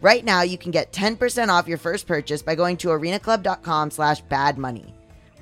Right 0.00 0.24
now, 0.24 0.42
you 0.42 0.56
can 0.56 0.70
get 0.70 0.92
10% 0.92 1.48
off 1.48 1.68
your 1.68 1.78
first 1.78 2.06
purchase 2.06 2.42
by 2.42 2.54
going 2.54 2.76
to 2.78 2.88
arenaclub.com 2.88 3.90
slash 3.90 4.22
badmoney. 4.24 4.92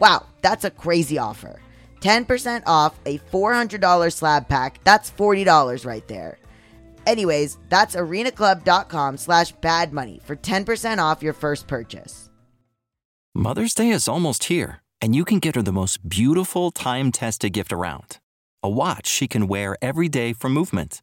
Wow, 0.00 0.26
that's 0.42 0.64
a 0.64 0.70
crazy 0.70 1.18
offer. 1.18 1.60
10% 2.00 2.62
off 2.66 2.98
a 3.06 3.18
$400 3.18 4.12
slab 4.12 4.48
pack. 4.48 4.80
That's 4.84 5.10
$40 5.10 5.86
right 5.86 6.06
there. 6.08 6.38
Anyways, 7.06 7.58
that's 7.68 7.96
arenaclub.com 7.96 9.16
slash 9.16 9.54
badmoney 9.56 10.22
for 10.22 10.36
10% 10.36 10.98
off 10.98 11.22
your 11.22 11.32
first 11.32 11.66
purchase. 11.66 12.28
Mother's 13.34 13.74
Day 13.74 13.90
is 13.90 14.08
almost 14.08 14.44
here, 14.44 14.82
and 15.00 15.14
you 15.14 15.24
can 15.24 15.38
get 15.38 15.54
her 15.54 15.62
the 15.62 15.72
most 15.72 16.08
beautiful 16.08 16.70
time-tested 16.70 17.52
gift 17.52 17.72
around. 17.72 18.18
A 18.62 18.68
watch 18.68 19.06
she 19.06 19.28
can 19.28 19.46
wear 19.46 19.76
every 19.80 20.08
day 20.08 20.32
for 20.32 20.48
movement. 20.48 21.02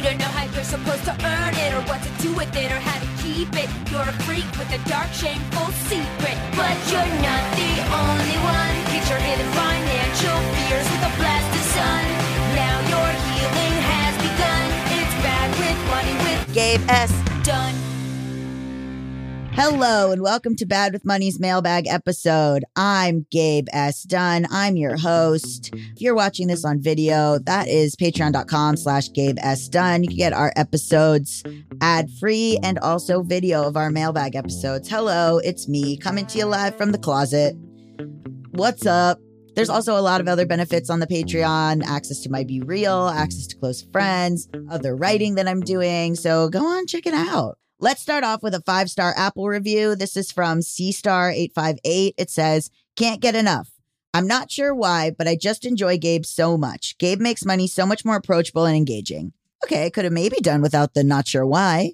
You 0.00 0.06
don't 0.06 0.18
know 0.18 0.32
how 0.32 0.44
you're 0.54 0.64
supposed 0.64 1.04
to 1.04 1.12
earn 1.12 1.52
it, 1.52 1.74
or 1.74 1.82
what 1.82 2.00
to 2.00 2.08
do 2.22 2.32
with 2.32 2.56
it, 2.56 2.72
or 2.72 2.80
how 2.80 2.98
to 2.98 3.22
keep 3.22 3.52
it. 3.52 3.68
You're 3.92 4.00
a 4.00 4.16
freak 4.24 4.48
with 4.56 4.72
a 4.72 4.80
dark, 4.88 5.12
shameful 5.12 5.68
secret. 5.92 6.40
But 6.56 6.72
you're 6.88 7.04
not 7.20 7.44
the 7.52 7.72
only 7.92 8.38
one. 8.40 8.76
Get 8.96 9.04
your 9.12 9.20
hidden 9.20 9.44
financial 9.52 10.40
fears 10.56 10.88
with 10.88 11.04
a 11.04 11.12
blast 11.20 11.52
of 11.52 11.64
sun. 11.76 12.04
Now 12.56 12.80
your 12.88 13.10
healing 13.28 13.76
has 13.92 14.16
begun. 14.24 14.66
It's 14.96 15.14
bad 15.20 15.48
with 15.60 15.78
money 15.92 16.16
with 16.24 16.54
Gabe 16.54 16.80
S. 16.88 17.12
Dunn. 17.44 17.89
Hello 19.52 20.12
and 20.12 20.22
welcome 20.22 20.54
to 20.56 20.64
Bad 20.64 20.92
with 20.92 21.04
Money's 21.04 21.40
mailbag 21.40 21.86
episode. 21.88 22.64
I'm 22.76 23.26
Gabe 23.30 23.66
S. 23.72 24.04
Dunn. 24.04 24.46
I'm 24.50 24.76
your 24.76 24.96
host. 24.96 25.70
If 25.74 26.00
you're 26.00 26.14
watching 26.14 26.46
this 26.46 26.64
on 26.64 26.80
video, 26.80 27.38
that 27.40 27.68
is 27.68 27.96
patreon.com 27.96 28.76
slash 28.76 29.12
Gabe 29.12 29.38
S. 29.40 29.68
Dunn. 29.68 30.04
You 30.04 30.08
can 30.08 30.16
get 30.16 30.32
our 30.32 30.52
episodes 30.56 31.42
ad 31.80 32.08
free 32.20 32.58
and 32.62 32.78
also 32.78 33.22
video 33.22 33.66
of 33.66 33.76
our 33.76 33.90
mailbag 33.90 34.36
episodes. 34.36 34.88
Hello, 34.88 35.38
it's 35.38 35.68
me 35.68 35.96
coming 35.96 36.26
to 36.26 36.38
you 36.38 36.46
live 36.46 36.76
from 36.76 36.92
the 36.92 36.98
closet. 36.98 37.54
What's 38.52 38.86
up? 38.86 39.18
There's 39.56 39.68
also 39.68 39.98
a 39.98 40.00
lot 40.00 40.20
of 40.20 40.28
other 40.28 40.46
benefits 40.46 40.88
on 40.90 41.00
the 41.00 41.06
Patreon 41.06 41.82
access 41.84 42.20
to 42.20 42.30
my 42.30 42.44
Be 42.44 42.60
Real, 42.60 43.08
access 43.08 43.48
to 43.48 43.56
close 43.56 43.82
friends, 43.92 44.48
other 44.70 44.94
writing 44.96 45.34
that 45.34 45.48
I'm 45.48 45.60
doing. 45.60 46.14
So 46.14 46.48
go 46.48 46.64
on, 46.64 46.86
check 46.86 47.06
it 47.06 47.14
out. 47.14 47.58
Let's 47.82 48.02
start 48.02 48.24
off 48.24 48.42
with 48.42 48.54
a 48.54 48.60
five 48.60 48.90
star 48.90 49.14
Apple 49.16 49.48
review. 49.48 49.96
This 49.96 50.14
is 50.14 50.30
from 50.30 50.60
C 50.60 50.92
Star 50.92 51.30
858. 51.30 52.14
It 52.18 52.28
says, 52.28 52.70
Can't 52.94 53.22
get 53.22 53.34
enough. 53.34 53.70
I'm 54.12 54.26
not 54.26 54.50
sure 54.50 54.74
why, 54.74 55.12
but 55.16 55.26
I 55.26 55.34
just 55.34 55.64
enjoy 55.64 55.96
Gabe 55.96 56.26
so 56.26 56.58
much. 56.58 56.98
Gabe 56.98 57.20
makes 57.20 57.42
money 57.42 57.66
so 57.66 57.86
much 57.86 58.04
more 58.04 58.16
approachable 58.16 58.66
and 58.66 58.76
engaging. 58.76 59.32
Okay, 59.64 59.86
I 59.86 59.90
could 59.90 60.04
have 60.04 60.12
maybe 60.12 60.36
done 60.42 60.60
without 60.60 60.92
the 60.92 61.02
not 61.02 61.26
sure 61.26 61.46
why, 61.46 61.92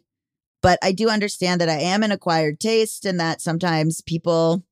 but 0.60 0.80
I 0.82 0.90
do 0.90 1.08
understand 1.08 1.60
that 1.60 1.68
I 1.68 1.78
am 1.78 2.02
an 2.02 2.10
acquired 2.10 2.58
taste 2.58 3.04
and 3.04 3.20
that 3.20 3.40
sometimes 3.40 4.00
people 4.00 4.64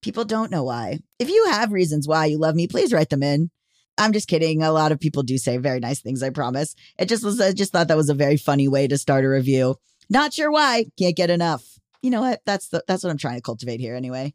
people 0.00 0.24
don't 0.24 0.50
know 0.50 0.64
why. 0.64 1.00
If 1.18 1.28
you 1.28 1.48
have 1.50 1.70
reasons 1.70 2.08
why 2.08 2.24
you 2.24 2.38
love 2.38 2.54
me, 2.54 2.66
please 2.66 2.94
write 2.94 3.10
them 3.10 3.22
in. 3.22 3.50
I'm 3.98 4.14
just 4.14 4.28
kidding. 4.28 4.62
A 4.62 4.72
lot 4.72 4.90
of 4.90 5.00
people 5.00 5.22
do 5.22 5.36
say 5.36 5.58
very 5.58 5.80
nice 5.80 6.00
things, 6.00 6.22
I 6.22 6.30
promise. 6.30 6.74
It 6.98 7.10
just 7.10 7.24
was 7.24 7.42
I 7.42 7.52
just 7.52 7.72
thought 7.72 7.88
that 7.88 7.96
was 7.98 8.08
a 8.08 8.14
very 8.14 8.38
funny 8.38 8.68
way 8.68 8.88
to 8.88 8.96
start 8.96 9.26
a 9.26 9.28
review. 9.28 9.76
Not 10.10 10.34
sure 10.34 10.50
why. 10.50 10.86
Can't 10.98 11.16
get 11.16 11.30
enough. 11.30 11.64
You 12.02 12.10
know 12.10 12.20
what? 12.20 12.42
That's 12.44 12.68
the 12.68 12.82
that's 12.86 13.02
what 13.02 13.10
I'm 13.10 13.18
trying 13.18 13.36
to 13.36 13.42
cultivate 13.42 13.80
here 13.80 13.94
anyway. 13.94 14.34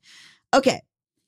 Okay. 0.54 0.82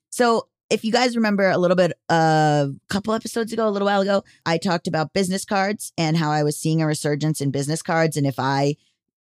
So 0.09 0.47
if 0.69 0.83
you 0.83 0.91
guys 0.91 1.15
remember 1.15 1.49
a 1.49 1.57
little 1.57 1.75
bit 1.75 1.93
uh, 2.09 2.67
a 2.67 2.73
couple 2.89 3.13
episodes 3.13 3.53
ago, 3.53 3.67
a 3.67 3.71
little 3.71 3.85
while 3.85 4.01
ago, 4.01 4.23
I 4.45 4.57
talked 4.57 4.87
about 4.87 5.13
business 5.13 5.45
cards 5.45 5.93
and 5.97 6.17
how 6.17 6.31
I 6.31 6.43
was 6.43 6.57
seeing 6.57 6.81
a 6.81 6.87
resurgence 6.87 7.41
in 7.41 7.51
business 7.51 7.81
cards 7.81 8.17
and 8.17 8.25
if 8.25 8.39
I 8.39 8.75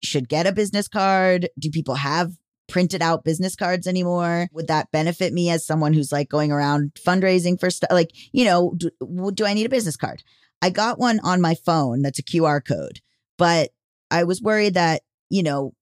should 0.02 0.28
get 0.28 0.46
a 0.46 0.52
business 0.52 0.88
card. 0.88 1.48
Do 1.58 1.70
people 1.70 1.96
have 1.96 2.32
printed 2.68 3.02
out 3.02 3.24
business 3.24 3.56
cards 3.56 3.86
anymore? 3.86 4.48
Would 4.52 4.68
that 4.68 4.90
benefit 4.90 5.32
me 5.32 5.50
as 5.50 5.66
someone 5.66 5.92
who's 5.92 6.12
like 6.12 6.28
going 6.28 6.52
around 6.52 6.92
fundraising 6.94 7.58
for 7.58 7.70
stuff? 7.70 7.90
Like, 7.90 8.10
you 8.32 8.44
know, 8.44 8.74
do, 8.76 8.90
do 9.32 9.44
I 9.44 9.54
need 9.54 9.66
a 9.66 9.70
business 9.70 9.96
card? 9.96 10.22
I 10.62 10.70
got 10.70 10.98
one 10.98 11.20
on 11.20 11.40
my 11.40 11.54
phone 11.54 12.02
that's 12.02 12.18
a 12.18 12.22
QR 12.22 12.64
code, 12.64 13.00
but 13.36 13.70
I 14.10 14.24
was 14.24 14.40
worried 14.40 14.74
that, 14.74 15.02
you 15.30 15.42
know, 15.42 15.74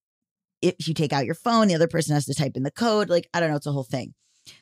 if 0.60 0.86
you 0.86 0.94
take 0.94 1.12
out 1.12 1.26
your 1.26 1.34
phone, 1.34 1.68
the 1.68 1.74
other 1.74 1.88
person 1.88 2.14
has 2.14 2.26
to 2.26 2.34
type 2.34 2.56
in 2.56 2.62
the 2.62 2.70
code. 2.70 3.10
Like, 3.10 3.28
I 3.34 3.40
don't 3.40 3.50
know, 3.50 3.56
it's 3.56 3.66
a 3.66 3.72
whole 3.72 3.84
thing. 3.84 4.14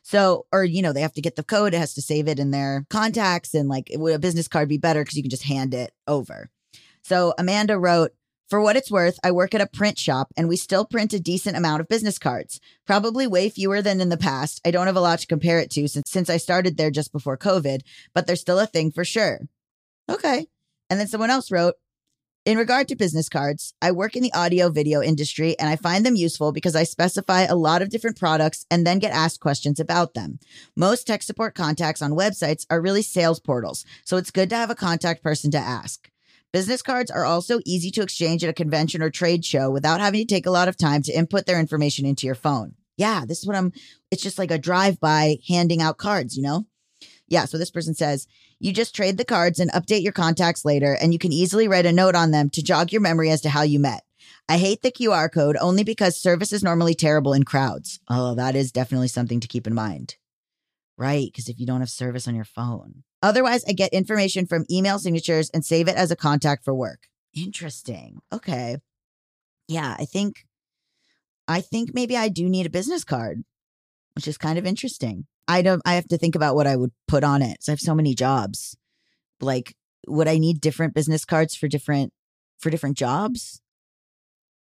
So, 0.02 0.46
or, 0.52 0.64
you 0.64 0.82
know, 0.82 0.92
they 0.92 1.00
have 1.00 1.14
to 1.14 1.22
get 1.22 1.36
the 1.36 1.42
code, 1.42 1.74
it 1.74 1.78
has 1.78 1.94
to 1.94 2.02
save 2.02 2.28
it 2.28 2.38
in 2.38 2.50
their 2.50 2.86
contacts. 2.91 3.54
And 3.54 3.68
like, 3.68 3.91
would 3.92 4.14
a 4.14 4.18
business 4.18 4.48
card 4.48 4.68
be 4.68 4.78
better 4.78 5.02
because 5.02 5.16
you 5.16 5.22
can 5.22 5.30
just 5.30 5.44
hand 5.44 5.74
it 5.74 5.92
over? 6.06 6.50
So, 7.02 7.34
Amanda 7.38 7.78
wrote, 7.78 8.12
for 8.48 8.60
what 8.60 8.77
it's 8.77 8.91
worth, 8.91 9.18
I 9.22 9.30
work 9.30 9.54
at 9.54 9.60
a 9.60 9.66
print 9.66 9.97
shop 9.97 10.32
and 10.36 10.48
we 10.48 10.56
still 10.56 10.84
print 10.84 11.12
a 11.12 11.21
decent 11.21 11.56
amount 11.56 11.80
of 11.80 11.88
business 11.88 12.18
cards, 12.18 12.60
probably 12.84 13.28
way 13.28 13.48
fewer 13.48 13.80
than 13.80 14.00
in 14.00 14.09
the 14.09 14.16
past. 14.16 14.60
I 14.66 14.72
don't 14.72 14.88
have 14.88 14.97
a 14.97 15.00
lot 15.00 15.21
to 15.21 15.26
compare 15.28 15.60
it 15.60 15.71
to 15.72 15.86
since, 15.86 16.10
since 16.10 16.28
I 16.28 16.36
started 16.36 16.76
there 16.76 16.91
just 16.91 17.12
before 17.12 17.38
COVID, 17.38 17.83
but 18.12 18.26
they're 18.26 18.34
still 18.34 18.59
a 18.59 18.66
thing 18.66 18.91
for 18.91 19.04
sure. 19.04 19.42
Okay. 20.09 20.48
And 20.91 20.98
then 20.98 21.06
someone 21.06 21.30
else 21.30 21.53
wrote, 21.53 21.76
in 22.50 22.58
regard 22.58 22.88
to 22.88 22.97
business 22.97 23.28
cards, 23.28 23.74
I 23.80 23.92
work 23.92 24.16
in 24.16 24.24
the 24.24 24.32
audio 24.34 24.70
video 24.70 25.00
industry 25.00 25.56
and 25.60 25.68
I 25.68 25.76
find 25.76 26.04
them 26.04 26.16
useful 26.16 26.50
because 26.50 26.74
I 26.74 26.82
specify 26.82 27.42
a 27.42 27.54
lot 27.54 27.80
of 27.80 27.91
different 27.91 28.18
products 28.18 28.66
and 28.72 28.84
then 28.84 28.98
get 28.98 29.12
asked 29.12 29.38
questions 29.38 29.78
about 29.78 30.14
them. 30.14 30.41
Most 30.74 31.06
tech 31.06 31.22
support 31.22 31.54
contacts 31.54 32.02
on 32.02 32.10
websites 32.10 32.66
are 32.68 32.80
really 32.80 33.02
sales 33.02 33.38
portals, 33.38 33.84
so 34.04 34.16
it's 34.16 34.32
good 34.32 34.50
to 34.50 34.56
have 34.56 34.68
a 34.68 34.74
contact 34.74 35.22
person 35.22 35.52
to 35.52 35.58
ask. 35.58 36.10
Business 36.52 36.82
cards 36.82 37.08
are 37.08 37.24
also 37.24 37.60
easy 37.64 37.92
to 37.92 38.02
exchange 38.02 38.42
at 38.42 38.50
a 38.50 38.52
convention 38.52 39.00
or 39.00 39.10
trade 39.10 39.44
show 39.44 39.70
without 39.70 40.00
having 40.00 40.26
to 40.26 40.34
take 40.34 40.47
a 40.47 40.50
lot 40.50 40.66
of 40.66 40.76
time 40.76 41.02
to 41.02 41.16
input 41.16 41.47
their 41.47 41.60
information 41.60 42.04
into 42.04 42.26
your 42.26 42.34
phone. 42.34 42.74
Yeah, 42.97 43.24
this 43.24 43.38
is 43.38 43.47
what 43.47 43.54
I'm, 43.54 43.72
it's 44.10 44.24
just 44.24 44.41
like 44.41 44.50
a 44.50 44.58
drive 44.58 44.98
by 44.98 45.36
handing 45.47 45.80
out 45.80 45.98
cards, 45.98 46.36
you 46.36 46.42
know? 46.42 46.66
Yeah, 47.28 47.44
so 47.44 47.58
this 47.58 47.70
person 47.70 47.94
says, 47.94 48.26
You 48.62 48.74
just 48.74 48.95
trade 48.95 49.16
the 49.16 49.24
cards 49.24 49.59
and 49.59 49.72
update 49.72 50.03
your 50.03 50.12
contacts 50.12 50.66
later, 50.66 50.92
and 50.92 51.15
you 51.15 51.18
can 51.18 51.33
easily 51.33 51.66
write 51.66 51.86
a 51.86 51.92
note 51.92 52.15
on 52.15 52.30
them 52.30 52.51
to 52.51 52.62
jog 52.62 52.92
your 52.92 53.01
memory 53.01 53.30
as 53.30 53.41
to 53.41 53.48
how 53.48 53.62
you 53.62 53.80
met. 53.80 54.03
I 54.51 54.59
hate 54.59 54.83
the 54.83 54.92
QR 54.92 55.33
code 55.33 55.57
only 55.59 55.83
because 55.83 56.21
service 56.21 56.53
is 56.53 56.62
normally 56.62 56.95
terrible 56.95 57.33
in 57.33 57.45
crowds. 57.45 58.01
Oh, 58.09 58.34
that 58.34 58.54
is 58.54 58.71
definitely 58.71 59.09
something 59.09 59.41
to 59.41 59.48
keep 59.48 59.66
in 59.66 59.74
mind. 59.74 60.16
Right, 60.98 61.27
because 61.33 61.48
if 61.48 61.59
you 61.59 61.65
don't 61.65 61.80
have 61.80 61.89
service 61.89 62.28
on 62.28 62.34
your 62.34 62.45
phone. 62.45 63.04
Otherwise, 63.22 63.65
I 63.66 63.72
get 63.72 63.95
information 63.95 64.47
from 64.47 64.66
email 64.71 64.98
signatures 64.98 65.48
and 65.51 65.65
save 65.65 65.89
it 65.89 65.97
as 65.97 66.10
a 66.10 66.16
contact 66.16 66.62
for 66.62 66.74
work. 66.74 67.09
Interesting. 67.34 68.21
Okay. 68.30 68.77
Yeah, 69.68 69.97
I 69.98 70.04
think 70.04 70.45
I 71.48 71.62
think 71.62 71.95
maybe 71.95 72.16
I 72.16 72.28
do 72.28 72.48
need 72.48 72.66
a 72.66 72.71
business 72.71 73.04
card, 73.04 73.42
which 74.15 74.28
is 74.28 74.36
kind 74.36 74.59
of 74.59 74.66
interesting. 74.66 75.27
I 75.50 75.62
don't 75.62 75.82
I 75.84 75.94
have 75.94 76.06
to 76.08 76.16
think 76.16 76.36
about 76.36 76.54
what 76.54 76.68
I 76.68 76.76
would 76.76 76.92
put 77.08 77.24
on 77.24 77.42
it. 77.42 77.62
So 77.62 77.72
I 77.72 77.74
have 77.74 77.80
so 77.80 77.94
many 77.94 78.14
jobs. 78.14 78.76
Like 79.41 79.74
would 80.06 80.28
I 80.28 80.38
need 80.38 80.60
different 80.60 80.94
business 80.94 81.24
cards 81.24 81.56
for 81.56 81.66
different 81.66 82.12
for 82.60 82.70
different 82.70 82.97
jobs? 82.97 83.60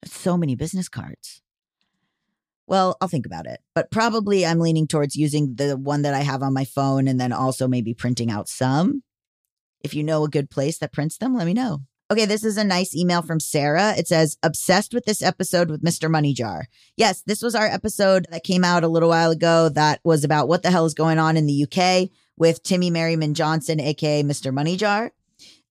So 0.04 0.36
many 0.36 0.56
business 0.56 0.88
cards. 0.88 1.42
Well, 2.66 2.96
I'll 3.00 3.08
think 3.08 3.26
about 3.26 3.46
it. 3.46 3.60
But 3.74 3.90
probably 3.92 4.44
I'm 4.44 4.58
leaning 4.58 4.88
towards 4.88 5.14
using 5.14 5.54
the 5.54 5.76
one 5.76 6.02
that 6.02 6.14
I 6.14 6.20
have 6.20 6.42
on 6.42 6.52
my 6.52 6.64
phone 6.64 7.06
and 7.06 7.20
then 7.20 7.32
also 7.32 7.68
maybe 7.68 7.94
printing 7.94 8.30
out 8.30 8.48
some. 8.48 9.02
If 9.82 9.94
you 9.94 10.02
know 10.02 10.24
a 10.24 10.28
good 10.28 10.50
place 10.50 10.78
that 10.78 10.92
prints 10.92 11.18
them, 11.18 11.36
let 11.36 11.46
me 11.46 11.54
know. 11.54 11.82
Okay, 12.10 12.24
this 12.26 12.42
is 12.42 12.56
a 12.56 12.64
nice 12.64 12.96
email 12.96 13.22
from 13.22 13.38
Sarah. 13.38 13.94
It 13.96 14.08
says, 14.08 14.36
obsessed 14.42 14.92
with 14.92 15.04
this 15.04 15.22
episode 15.22 15.70
with 15.70 15.84
Mr. 15.84 16.10
Money 16.10 16.34
Jar. 16.34 16.66
Yes, 16.96 17.22
this 17.22 17.40
was 17.40 17.54
our 17.54 17.66
episode 17.66 18.26
that 18.32 18.42
came 18.42 18.64
out 18.64 18.82
a 18.82 18.88
little 18.88 19.10
while 19.10 19.30
ago 19.30 19.68
that 19.68 20.00
was 20.02 20.24
about 20.24 20.48
what 20.48 20.64
the 20.64 20.72
hell 20.72 20.86
is 20.86 20.94
going 20.94 21.20
on 21.20 21.36
in 21.36 21.46
the 21.46 21.62
UK 21.62 22.10
with 22.36 22.64
Timi 22.64 22.90
Merriman 22.90 23.34
Johnson, 23.34 23.78
aka 23.78 24.24
Mr. 24.24 24.52
Money 24.52 24.76
Jar. 24.76 25.12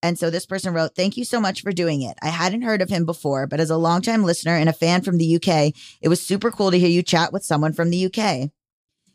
And 0.02 0.18
so 0.18 0.30
this 0.30 0.46
person 0.46 0.74
wrote, 0.74 0.96
Thank 0.96 1.18
you 1.18 1.26
so 1.26 1.42
much 1.42 1.62
for 1.62 1.74
doing 1.74 2.04
it. 2.04 2.18
I 2.22 2.30
hadn't 2.30 2.62
heard 2.62 2.82
of 2.82 2.90
him 2.90 3.06
before, 3.06 3.46
but 3.46 3.60
as 3.60 3.70
a 3.70 3.76
longtime 3.76 4.24
listener 4.24 4.56
and 4.56 4.70
a 4.70 4.74
fan 4.74 5.02
from 5.02 5.18
the 5.18 5.36
UK, 5.36 5.74
it 6.02 6.08
was 6.08 6.26
super 6.26 6.52
cool 6.52 6.72
to 6.72 6.80
hear 6.80 6.88
you 6.88 7.04
chat 7.04 7.34
with 7.34 7.44
someone 7.44 7.74
from 7.74 7.90
the 7.90 8.06
UK. 8.06 8.50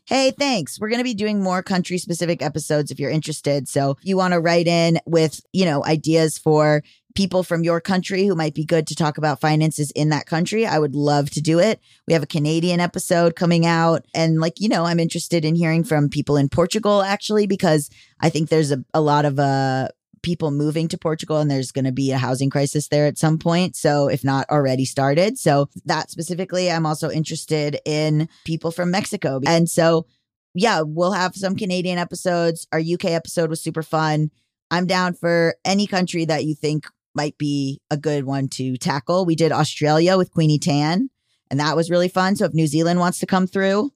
Hey, 0.07 0.29
thanks. 0.29 0.79
We're 0.79 0.89
going 0.89 0.99
to 0.99 1.03
be 1.03 1.15
doing 1.15 1.41
more 1.41 1.63
country 1.63 1.97
specific 1.97 2.43
episodes 2.43 2.91
if 2.91 2.99
you're 2.99 3.09
interested. 3.09 3.67
So 3.67 3.91
if 3.91 3.97
you 4.03 4.15
want 4.15 4.35
to 4.35 4.39
write 4.39 4.67
in 4.67 4.99
with, 5.07 5.41
you 5.51 5.65
know, 5.65 5.83
ideas 5.83 6.37
for 6.37 6.83
people 7.15 7.43
from 7.43 7.63
your 7.63 7.81
country 7.81 8.25
who 8.25 8.35
might 8.35 8.53
be 8.53 8.65
good 8.65 8.85
to 8.87 8.95
talk 8.95 9.17
about 9.17 9.41
finances 9.41 9.91
in 9.91 10.09
that 10.09 10.25
country, 10.25 10.65
I 10.65 10.77
would 10.77 10.95
love 10.95 11.29
to 11.31 11.41
do 11.41 11.59
it. 11.59 11.79
We 12.07 12.13
have 12.13 12.23
a 12.23 12.27
Canadian 12.27 12.79
episode 12.79 13.35
coming 13.35 13.65
out. 13.65 14.05
And 14.13 14.39
like, 14.39 14.59
you 14.59 14.69
know, 14.69 14.85
I'm 14.85 14.99
interested 14.99 15.45
in 15.45 15.55
hearing 15.55 15.83
from 15.83 16.09
people 16.09 16.37
in 16.37 16.49
Portugal 16.49 17.01
actually, 17.01 17.47
because 17.47 17.89
I 18.19 18.29
think 18.29 18.49
there's 18.49 18.71
a, 18.71 18.83
a 18.93 19.01
lot 19.01 19.25
of, 19.25 19.39
uh, 19.39 19.89
people 20.21 20.49
moving 20.49 20.87
to 20.87 20.97
Portugal 20.97 21.37
and 21.37 21.51
there's 21.51 21.71
going 21.71 21.85
to 21.85 21.91
be 21.91 22.11
a 22.11 22.17
housing 22.17 22.49
crisis 22.49 22.87
there 22.87 23.05
at 23.05 23.17
some 23.17 23.37
point. 23.37 23.75
So, 23.75 24.07
if 24.07 24.23
not 24.23 24.49
already 24.49 24.83
started. 24.83 25.37
So, 25.37 25.69
that 25.85 26.09
specifically, 26.09 26.71
I'm 26.71 26.87
also 26.87 27.11
interested 27.11 27.79
in 27.85 28.27
people 28.43 28.71
from 28.71 28.89
Mexico. 28.89 29.39
And 29.45 29.69
so, 29.69 30.07
yeah, 30.55 30.81
we'll 30.81 31.11
have 31.11 31.35
some 31.35 31.55
Canadian 31.55 31.99
episodes. 31.99 32.67
Our 32.71 32.79
UK 32.79 33.05
episode 33.05 33.51
was 33.51 33.61
super 33.61 33.83
fun. 33.83 34.31
I'm 34.71 34.87
down 34.87 35.13
for 35.13 35.55
any 35.63 35.85
country 35.85 36.25
that 36.25 36.45
you 36.45 36.55
think 36.55 36.87
might 37.15 37.37
be 37.37 37.81
a 37.89 37.97
good 37.97 38.25
one 38.25 38.47
to 38.49 38.77
tackle. 38.77 39.25
We 39.25 39.35
did 39.35 39.51
Australia 39.51 40.17
with 40.17 40.31
Queenie 40.31 40.59
Tan, 40.59 41.09
and 41.49 41.59
that 41.59 41.75
was 41.75 41.89
really 41.89 42.09
fun. 42.09 42.35
So 42.35 42.45
if 42.45 42.53
New 42.53 42.67
Zealand 42.67 42.99
wants 42.99 43.19
to 43.19 43.25
come 43.25 43.47
through, 43.47 43.91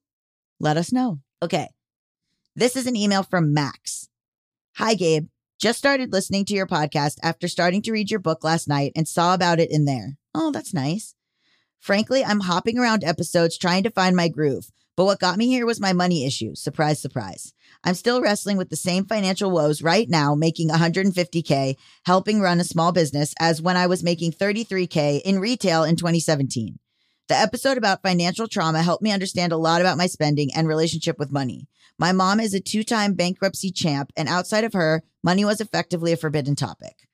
let 0.59 0.77
us 0.77 0.91
know. 0.91 1.19
Okay. 1.41 1.69
This 2.55 2.75
is 2.75 2.87
an 2.87 2.95
email 2.95 3.23
from 3.23 3.53
Max. 3.53 4.09
Hi, 4.77 4.93
Gabe. 4.93 5.27
Just 5.59 5.77
started 5.77 6.13
listening 6.13 6.45
to 6.45 6.53
your 6.53 6.67
podcast 6.67 7.15
after 7.21 7.47
starting 7.47 7.81
to 7.81 7.91
read 7.91 8.09
your 8.09 8.19
book 8.19 8.43
last 8.43 8.67
night 8.67 8.93
and 8.95 9.07
saw 9.07 9.33
about 9.33 9.59
it 9.59 9.71
in 9.71 9.85
there. 9.85 10.17
Oh, 10.33 10.51
that's 10.51 10.73
nice. 10.73 11.15
Frankly, 11.79 12.23
I'm 12.23 12.41
hopping 12.41 12.77
around 12.77 13.03
episodes 13.03 13.57
trying 13.57 13.83
to 13.83 13.91
find 13.91 14.15
my 14.15 14.27
groove, 14.27 14.69
but 14.95 15.05
what 15.05 15.19
got 15.19 15.37
me 15.37 15.47
here 15.47 15.65
was 15.65 15.79
my 15.79 15.93
money 15.93 16.25
issue. 16.25 16.55
Surprise, 16.55 17.01
surprise. 17.01 17.53
I'm 17.83 17.95
still 17.95 18.21
wrestling 18.21 18.57
with 18.57 18.69
the 18.69 18.75
same 18.75 19.05
financial 19.05 19.51
woes 19.51 19.81
right 19.81 20.09
now, 20.09 20.35
making 20.35 20.69
150K, 20.69 21.75
helping 22.05 22.41
run 22.41 22.59
a 22.59 22.65
small 22.65 22.91
business 22.91 23.33
as 23.39 23.61
when 23.61 23.77
I 23.77 23.87
was 23.87 24.03
making 24.03 24.33
33K 24.33 25.21
in 25.21 25.39
retail 25.39 25.83
in 25.83 25.95
2017. 25.95 26.77
The 27.29 27.35
episode 27.35 27.77
about 27.77 28.01
financial 28.01 28.47
trauma 28.47 28.81
helped 28.81 29.03
me 29.03 29.11
understand 29.11 29.53
a 29.53 29.57
lot 29.57 29.81
about 29.81 29.97
my 29.97 30.07
spending 30.07 30.49
and 30.53 30.67
relationship 30.67 31.17
with 31.17 31.31
money. 31.31 31.67
My 31.97 32.11
mom 32.11 32.39
is 32.39 32.53
a 32.53 32.59
two 32.59 32.83
time 32.83 33.13
bankruptcy 33.13 33.71
champ, 33.71 34.11
and 34.17 34.27
outside 34.27 34.63
of 34.63 34.73
her, 34.73 35.03
money 35.23 35.45
was 35.45 35.61
effectively 35.61 36.11
a 36.11 36.17
forbidden 36.17 36.55
topic. 36.55 37.07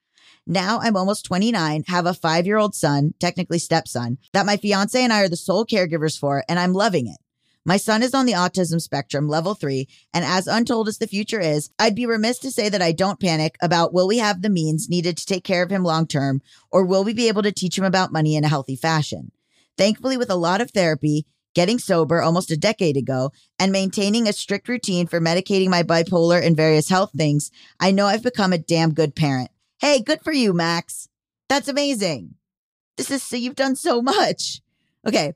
Now 0.47 0.79
I'm 0.79 0.95
almost 0.95 1.25
29, 1.25 1.85
have 1.87 2.05
a 2.05 2.13
five 2.13 2.45
year 2.45 2.57
old 2.57 2.75
son, 2.75 3.13
technically 3.19 3.59
stepson, 3.59 4.17
that 4.31 4.45
my 4.45 4.57
fiance 4.57 4.99
and 5.01 5.11
I 5.11 5.21
are 5.21 5.29
the 5.29 5.35
sole 5.35 5.65
caregivers 5.65 6.17
for, 6.17 6.43
and 6.47 6.59
I'm 6.59 6.73
loving 6.73 7.07
it. 7.07 7.17
My 7.67 7.77
son 7.77 8.03
is 8.03 8.13
on 8.13 8.27
the 8.27 8.33
autism 8.33 8.79
spectrum, 8.79 9.27
level 9.27 9.55
three, 9.55 9.87
and 10.13 10.23
as 10.23 10.45
untold 10.45 10.87
as 10.87 10.99
the 10.99 11.07
future 11.07 11.39
is, 11.39 11.71
I'd 11.79 11.95
be 11.95 12.05
remiss 12.05 12.37
to 12.39 12.51
say 12.51 12.69
that 12.69 12.81
I 12.81 12.91
don't 12.91 13.19
panic 13.19 13.57
about 13.59 13.91
will 13.91 14.07
we 14.07 14.19
have 14.19 14.43
the 14.43 14.51
means 14.51 14.87
needed 14.87 15.17
to 15.17 15.25
take 15.25 15.43
care 15.43 15.63
of 15.63 15.71
him 15.71 15.83
long 15.83 16.05
term, 16.05 16.43
or 16.69 16.85
will 16.85 17.03
we 17.03 17.11
be 17.11 17.27
able 17.27 17.41
to 17.41 17.51
teach 17.51 17.75
him 17.75 17.83
about 17.83 18.13
money 18.13 18.35
in 18.35 18.43
a 18.43 18.49
healthy 18.49 18.75
fashion? 18.75 19.31
Thankfully, 19.79 20.15
with 20.15 20.29
a 20.29 20.35
lot 20.35 20.61
of 20.61 20.69
therapy, 20.69 21.25
getting 21.55 21.79
sober 21.79 22.21
almost 22.21 22.51
a 22.51 22.57
decade 22.57 22.97
ago, 22.97 23.31
and 23.57 23.71
maintaining 23.71 24.27
a 24.27 24.33
strict 24.33 24.69
routine 24.69 25.07
for 25.07 25.19
medicating 25.19 25.69
my 25.69 25.81
bipolar 25.81 26.45
and 26.45 26.55
various 26.55 26.89
health 26.89 27.13
things, 27.17 27.49
I 27.79 27.89
know 27.89 28.05
I've 28.05 28.21
become 28.21 28.53
a 28.53 28.59
damn 28.59 28.93
good 28.93 29.15
parent. 29.15 29.49
Hey, 29.79 30.03
good 30.03 30.21
for 30.21 30.33
you, 30.33 30.53
Max. 30.53 31.09
That's 31.49 31.67
amazing. 31.67 32.35
This 32.95 33.09
is 33.09 33.23
so 33.23 33.37
you've 33.37 33.55
done 33.55 33.75
so 33.75 34.01
much. 34.03 34.61
Okay. 35.07 35.33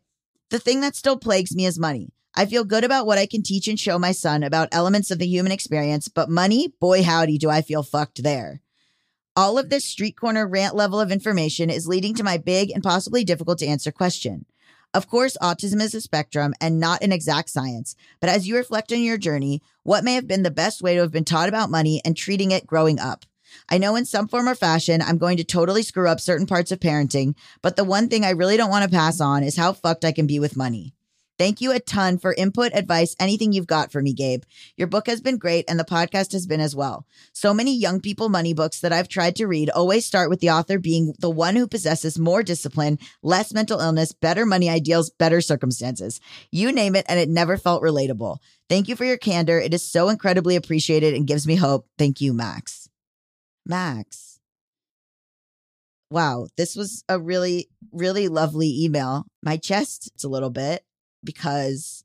The 0.51 0.59
thing 0.59 0.81
that 0.81 0.95
still 0.95 1.17
plagues 1.17 1.55
me 1.55 1.65
is 1.65 1.79
money. 1.79 2.11
I 2.35 2.45
feel 2.45 2.63
good 2.63 2.83
about 2.83 3.05
what 3.05 3.17
I 3.17 3.25
can 3.25 3.41
teach 3.41 3.67
and 3.67 3.79
show 3.79 3.97
my 3.97 4.11
son 4.11 4.43
about 4.43 4.69
elements 4.71 5.11
of 5.11 5.19
the 5.19 5.27
human 5.27 5.51
experience, 5.51 6.07
but 6.07 6.29
money, 6.29 6.73
boy, 6.79 7.03
howdy, 7.03 7.37
do 7.37 7.49
I 7.49 7.61
feel 7.61 7.83
fucked 7.83 8.23
there. 8.23 8.61
All 9.35 9.57
of 9.57 9.69
this 9.69 9.85
street 9.85 10.15
corner 10.17 10.47
rant 10.47 10.75
level 10.75 10.99
of 10.99 11.11
information 11.11 11.69
is 11.69 11.87
leading 11.87 12.13
to 12.15 12.23
my 12.23 12.37
big 12.37 12.71
and 12.71 12.83
possibly 12.83 13.23
difficult 13.23 13.57
to 13.59 13.65
answer 13.65 13.91
question. 13.91 14.45
Of 14.93 15.07
course, 15.07 15.37
autism 15.41 15.81
is 15.81 15.93
a 15.93 16.01
spectrum 16.01 16.53
and 16.59 16.79
not 16.79 17.03
an 17.03 17.11
exact 17.11 17.49
science, 17.49 17.95
but 18.19 18.29
as 18.29 18.47
you 18.47 18.55
reflect 18.55 18.91
on 18.91 19.01
your 19.01 19.17
journey, 19.17 19.61
what 19.83 20.03
may 20.03 20.15
have 20.15 20.27
been 20.27 20.43
the 20.43 20.51
best 20.51 20.81
way 20.81 20.95
to 20.95 21.01
have 21.01 21.11
been 21.11 21.25
taught 21.25 21.49
about 21.49 21.69
money 21.69 22.01
and 22.03 22.17
treating 22.17 22.51
it 22.51 22.67
growing 22.67 22.99
up? 22.99 23.25
I 23.69 23.77
know 23.77 23.95
in 23.95 24.05
some 24.05 24.27
form 24.27 24.47
or 24.47 24.55
fashion, 24.55 25.01
I'm 25.01 25.17
going 25.17 25.37
to 25.37 25.43
totally 25.43 25.83
screw 25.83 26.07
up 26.07 26.19
certain 26.19 26.47
parts 26.47 26.71
of 26.71 26.79
parenting, 26.79 27.35
but 27.61 27.75
the 27.75 27.83
one 27.83 28.09
thing 28.09 28.25
I 28.25 28.31
really 28.31 28.57
don't 28.57 28.69
want 28.69 28.83
to 28.83 28.95
pass 28.95 29.19
on 29.19 29.43
is 29.43 29.57
how 29.57 29.73
fucked 29.73 30.05
I 30.05 30.11
can 30.11 30.27
be 30.27 30.39
with 30.39 30.57
money. 30.57 30.93
Thank 31.39 31.61
you 31.61 31.71
a 31.71 31.79
ton 31.79 32.17
for 32.17 32.33
input, 32.33 32.73
advice, 32.73 33.15
anything 33.17 33.53
you've 33.53 33.65
got 33.65 33.93
for 33.93 34.01
me, 34.01 34.13
Gabe. 34.13 34.43
Your 34.75 34.89
book 34.89 35.07
has 35.07 35.21
been 35.21 35.37
great 35.37 35.63
and 35.69 35.79
the 35.79 35.85
podcast 35.85 36.33
has 36.33 36.45
been 36.45 36.59
as 36.59 36.75
well. 36.75 37.05
So 37.31 37.53
many 37.53 37.73
young 37.73 38.01
people 38.01 38.27
money 38.27 38.53
books 38.53 38.81
that 38.81 38.91
I've 38.91 39.07
tried 39.07 39.37
to 39.37 39.47
read 39.47 39.69
always 39.69 40.05
start 40.05 40.29
with 40.29 40.41
the 40.41 40.49
author 40.49 40.77
being 40.77 41.13
the 41.19 41.29
one 41.29 41.55
who 41.55 41.65
possesses 41.65 42.19
more 42.19 42.43
discipline, 42.43 42.99
less 43.23 43.53
mental 43.53 43.79
illness, 43.79 44.11
better 44.11 44.45
money 44.45 44.69
ideals, 44.69 45.11
better 45.11 45.39
circumstances. 45.39 46.19
You 46.51 46.73
name 46.73 46.93
it, 46.93 47.05
and 47.07 47.17
it 47.17 47.29
never 47.29 47.55
felt 47.55 47.83
relatable. 47.83 48.39
Thank 48.67 48.89
you 48.89 48.97
for 48.97 49.05
your 49.05 49.17
candor. 49.17 49.59
It 49.59 49.73
is 49.73 49.89
so 49.89 50.09
incredibly 50.09 50.57
appreciated 50.57 51.13
and 51.13 51.25
gives 51.25 51.47
me 51.47 51.55
hope. 51.55 51.87
Thank 51.97 52.19
you, 52.19 52.33
Max. 52.33 52.89
Max. 53.65 54.41
Wow, 56.11 56.47
this 56.57 56.75
was 56.75 57.05
a 57.07 57.17
really, 57.17 57.69
really 57.93 58.27
lovely 58.27 58.83
email. 58.83 59.25
My 59.41 59.55
chest, 59.55 60.11
it's 60.13 60.25
a 60.25 60.29
little 60.29 60.49
bit 60.49 60.83
because 61.23 62.03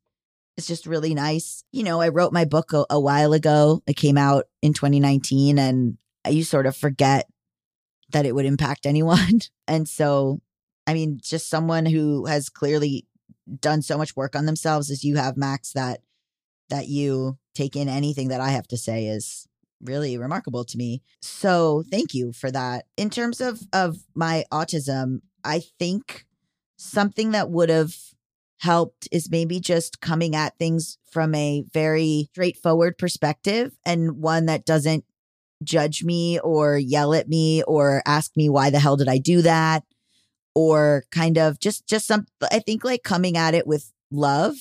it's 0.56 0.66
just 0.66 0.87
really 0.87 1.14
nice. 1.14 1.64
You 1.73 1.83
know, 1.83 2.00
I 2.00 2.09
wrote 2.09 2.33
my 2.33 2.44
book 2.44 2.73
a, 2.73 2.85
a 2.90 3.00
while 3.00 3.33
ago. 3.33 3.83
It 3.87 3.97
came 3.97 4.16
out 4.18 4.44
in 4.62 4.73
2019 4.73 5.59
and 5.59 5.99
you 6.28 6.44
sort 6.44 6.66
of 6.66 6.76
forget 6.76 7.26
that 8.12 8.26
it 8.26 8.35
would 8.35 8.47
impact 8.47 8.87
anyone. 8.87 9.40
And 9.66 9.88
so, 9.88 10.40
I 10.87 10.94
mean, 10.94 11.18
just 11.23 11.49
someone 11.49 11.87
who 11.87 12.26
has 12.26 12.49
clearly 12.49 13.06
done 13.61 13.83
so 13.83 13.99
much 13.99 14.16
work 14.16 14.37
on 14.37 14.47
themselves 14.47 14.90
as 14.90 15.04
you 15.04 15.16
have, 15.16 15.37
Max, 15.37 15.73
that 15.73 16.00
that 16.71 16.88
you 16.88 17.37
take 17.54 17.76
in 17.76 17.88
anything 17.88 18.28
that 18.28 18.40
I 18.40 18.50
have 18.50 18.66
to 18.68 18.78
say 18.78 19.06
is 19.06 19.47
really 19.83 20.16
remarkable 20.16 20.64
to 20.64 20.78
me. 20.78 21.02
So 21.21 21.85
thank 21.90 22.14
you 22.14 22.33
for 22.33 22.50
that. 22.50 22.87
In 22.97 23.11
terms 23.11 23.40
of 23.40 23.61
of 23.73 23.99
my 24.14 24.44
autism, 24.50 25.21
I 25.44 25.62
think 25.78 26.25
something 26.76 27.33
that 27.33 27.50
would 27.50 27.68
have 27.68 27.94
helped 28.58 29.08
is 29.12 29.30
maybe 29.30 29.61
just 29.61 30.00
coming 30.00 30.34
at 30.34 30.56
things 30.58 30.99
from 31.11 31.34
a 31.34 31.64
very 31.73 32.28
straightforward 32.32 32.96
perspective 32.99 33.76
and 33.84 34.18
one 34.18 34.46
that 34.46 34.64
doesn't 34.64 35.04
judge 35.62 36.04
me 36.04 36.38
or 36.40 36.76
yell 36.78 37.14
at 37.14 37.28
me 37.28 37.62
or 37.64 38.02
ask 38.06 38.37
me 38.37 38.49
why 38.49 38.70
the 38.70 38.80
hell 38.80 38.96
did 38.96 39.08
I 39.08 39.18
do 39.18 39.42
that 39.42 39.84
or 40.54 41.04
kind 41.11 41.38
of 41.38 41.58
just 41.58 41.87
just 41.87 42.06
some 42.06 42.26
I 42.50 42.58
think 42.58 42.84
like 42.84 43.02
coming 43.02 43.37
at 43.37 43.54
it 43.54 43.66
with 43.66 43.92
love 44.11 44.54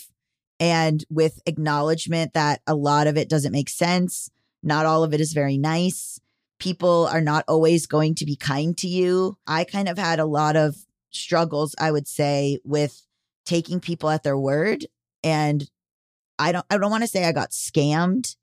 and 0.60 1.04
with 1.10 1.42
acknowledgement 1.46 2.34
that 2.34 2.62
a 2.68 2.76
lot 2.76 3.08
of 3.08 3.18
it 3.18 3.30
doesn't 3.30 3.52
make 3.52 3.70
sense 3.70 4.30
Not 4.64 4.86
all 4.86 5.04
of 5.04 5.14
it 5.14 5.20
is 5.20 5.34
very 5.34 5.58
nice. 5.58 6.20
People 6.58 7.08
are 7.12 7.22
not 7.22 7.44
always 7.48 7.86
going 7.86 8.16
to 8.16 8.26
be 8.26 8.38
kind 8.38 8.78
to 8.78 8.88
you. 8.88 9.36
I 9.46 9.66
kind 9.66 9.90
of 9.90 9.98
had 9.98 10.20
a 10.20 10.26
lot 10.26 10.56
of 10.56 10.78
struggles, 11.12 11.76
I 11.80 11.92
would 11.92 12.08
say, 12.08 12.60
with 12.64 13.02
taking 13.46 13.80
people 13.80 14.10
at 14.10 14.24
their 14.24 14.38
word. 14.38 14.86
And 15.24 15.70
I 16.40 16.52
don't 16.52 16.66
I 16.70 16.78
don't 16.78 16.92
want 16.92 17.04
to 17.04 17.08
say 17.08 17.26
I 17.26 17.32
got 17.32 17.52
scammed, 17.52 18.36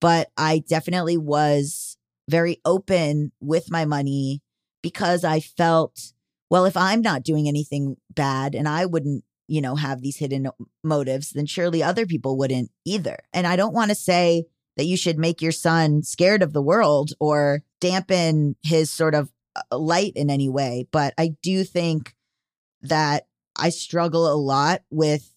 but 0.00 0.30
I 0.36 0.62
definitely 0.68 1.16
was 1.16 1.96
very 2.28 2.60
open 2.64 3.32
with 3.40 3.70
my 3.70 3.84
money 3.84 4.42
because 4.82 5.24
I 5.24 5.40
felt, 5.40 6.12
well, 6.50 6.64
if 6.66 6.76
I'm 6.76 7.00
not 7.00 7.22
doing 7.22 7.48
anything 7.48 7.96
bad 8.10 8.54
and 8.54 8.68
I 8.68 8.86
wouldn't, 8.86 9.24
you 9.48 9.60
know, 9.60 9.76
have 9.76 10.02
these 10.02 10.18
hidden 10.18 10.48
motives, 10.84 11.30
then 11.30 11.46
surely 11.46 11.82
other 11.82 12.06
people 12.06 12.36
wouldn't 12.36 12.70
either. 12.84 13.18
And 13.32 13.46
I 13.46 13.56
don't 13.56 13.74
want 13.74 13.90
to 13.90 13.94
say 13.94 14.44
that 14.76 14.84
you 14.84 14.96
should 14.96 15.18
make 15.18 15.42
your 15.42 15.52
son 15.52 16.02
scared 16.02 16.42
of 16.42 16.52
the 16.52 16.62
world 16.62 17.12
or 17.18 17.62
dampen 17.80 18.56
his 18.62 18.90
sort 18.90 19.14
of 19.14 19.30
uh, 19.56 19.76
light 19.76 20.12
in 20.14 20.30
any 20.30 20.48
way. 20.48 20.86
But 20.90 21.14
I 21.18 21.34
do 21.42 21.64
think 21.64 22.14
that 22.82 23.26
I 23.58 23.70
struggle 23.70 24.32
a 24.32 24.36
lot 24.36 24.82
with 24.90 25.32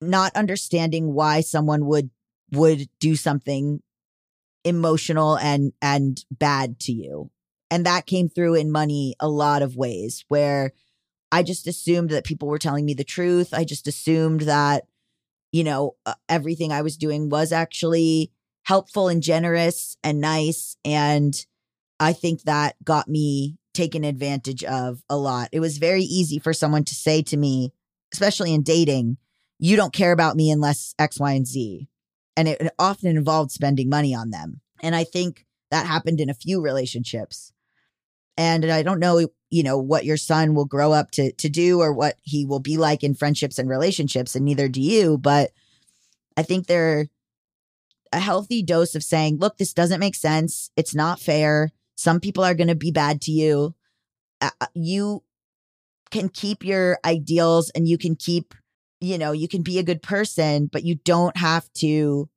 not 0.00 0.36
understanding 0.36 1.14
why 1.14 1.40
someone 1.40 1.86
would 1.86 2.10
would 2.52 2.88
do 3.00 3.16
something 3.16 3.80
emotional 4.64 5.36
and 5.38 5.72
and 5.80 6.24
bad 6.30 6.78
to 6.80 6.92
you. 6.92 7.30
And 7.70 7.86
that 7.86 8.06
came 8.06 8.28
through 8.28 8.54
in 8.54 8.70
money 8.70 9.14
a 9.18 9.28
lot 9.28 9.62
of 9.62 9.76
ways 9.76 10.24
where 10.28 10.72
i 11.32 11.42
just 11.42 11.66
assumed 11.66 12.10
that 12.10 12.24
people 12.24 12.48
were 12.48 12.58
telling 12.58 12.84
me 12.84 12.94
the 12.94 13.04
truth. 13.04 13.52
I 13.52 13.64
just 13.64 13.88
assumed 13.88 14.42
that 14.42 14.84
you 15.52 15.64
know 15.64 15.96
uh, 16.06 16.14
everything 16.28 16.72
i 16.72 16.82
was 16.82 16.96
doing 16.96 17.28
was 17.28 17.52
actually 17.52 18.30
helpful 18.66 19.08
and 19.08 19.22
generous 19.22 19.96
and 20.04 20.20
nice. 20.20 20.76
And 20.84 21.34
i 22.00 22.12
think 22.12 22.42
that 22.42 22.76
got 22.84 23.08
me 23.08 23.58
taken 23.74 24.04
advantage 24.04 24.64
of 24.64 25.02
a 25.10 25.16
lot 25.16 25.48
it 25.52 25.60
was 25.60 25.78
very 25.78 26.02
easy 26.02 26.38
for 26.38 26.52
someone 26.52 26.84
to 26.84 26.94
say 26.94 27.20
to 27.20 27.36
me 27.36 27.72
especially 28.12 28.54
in 28.54 28.62
dating 28.62 29.16
you 29.58 29.76
don't 29.76 29.92
care 29.92 30.12
about 30.12 30.36
me 30.36 30.50
unless 30.50 30.94
x 30.98 31.20
y 31.20 31.32
and 31.32 31.46
z 31.46 31.88
and 32.36 32.48
it 32.48 32.74
often 32.78 33.16
involved 33.16 33.50
spending 33.50 33.88
money 33.88 34.14
on 34.14 34.30
them. 34.30 34.60
And 34.82 34.94
I 34.94 35.04
think 35.04 35.46
that 35.70 35.86
happened 35.86 36.20
in 36.20 36.30
a 36.30 36.34
few 36.34 36.60
relationships. 36.60 37.52
And 38.36 38.64
I 38.70 38.82
don't 38.82 38.98
know, 38.98 39.28
you 39.50 39.62
know, 39.62 39.78
what 39.78 40.04
your 40.04 40.16
son 40.16 40.54
will 40.54 40.64
grow 40.64 40.92
up 40.92 41.12
to 41.12 41.32
to 41.32 41.48
do 41.48 41.80
or 41.80 41.92
what 41.92 42.16
he 42.22 42.44
will 42.44 42.58
be 42.58 42.76
like 42.76 43.04
in 43.04 43.14
friendships 43.14 43.58
and 43.58 43.68
relationships, 43.68 44.34
and 44.34 44.44
neither 44.44 44.68
do 44.68 44.80
you. 44.80 45.16
But 45.18 45.52
I 46.36 46.42
think 46.42 46.66
they're 46.66 47.08
a 48.12 48.18
healthy 48.18 48.62
dose 48.62 48.96
of 48.96 49.04
saying, 49.04 49.38
look, 49.38 49.56
this 49.56 49.72
doesn't 49.72 50.00
make 50.00 50.16
sense. 50.16 50.70
It's 50.76 50.94
not 50.94 51.20
fair. 51.20 51.70
Some 51.96 52.20
people 52.20 52.44
are 52.44 52.54
going 52.54 52.68
to 52.68 52.74
be 52.74 52.90
bad 52.90 53.20
to 53.22 53.32
you. 53.32 53.74
Uh, 54.40 54.50
you 54.74 55.22
can 56.10 56.28
keep 56.28 56.64
your 56.64 56.98
ideals 57.04 57.70
and 57.70 57.88
you 57.88 57.98
can 57.98 58.16
keep 58.16 58.54
you 59.04 59.18
know, 59.18 59.32
you 59.32 59.48
can 59.48 59.62
be 59.62 59.78
a 59.78 59.82
good 59.82 60.02
person, 60.02 60.68
but 60.72 60.82
you 60.82 60.94
don't 60.94 61.36
have 61.36 61.70
to 61.74 62.28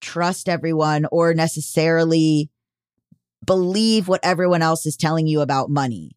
trust 0.00 0.48
everyone 0.48 1.06
or 1.10 1.34
necessarily 1.34 2.50
believe 3.44 4.08
what 4.08 4.20
everyone 4.22 4.62
else 4.62 4.86
is 4.86 4.96
telling 4.96 5.26
you 5.26 5.40
about 5.40 5.68
money. 5.68 6.12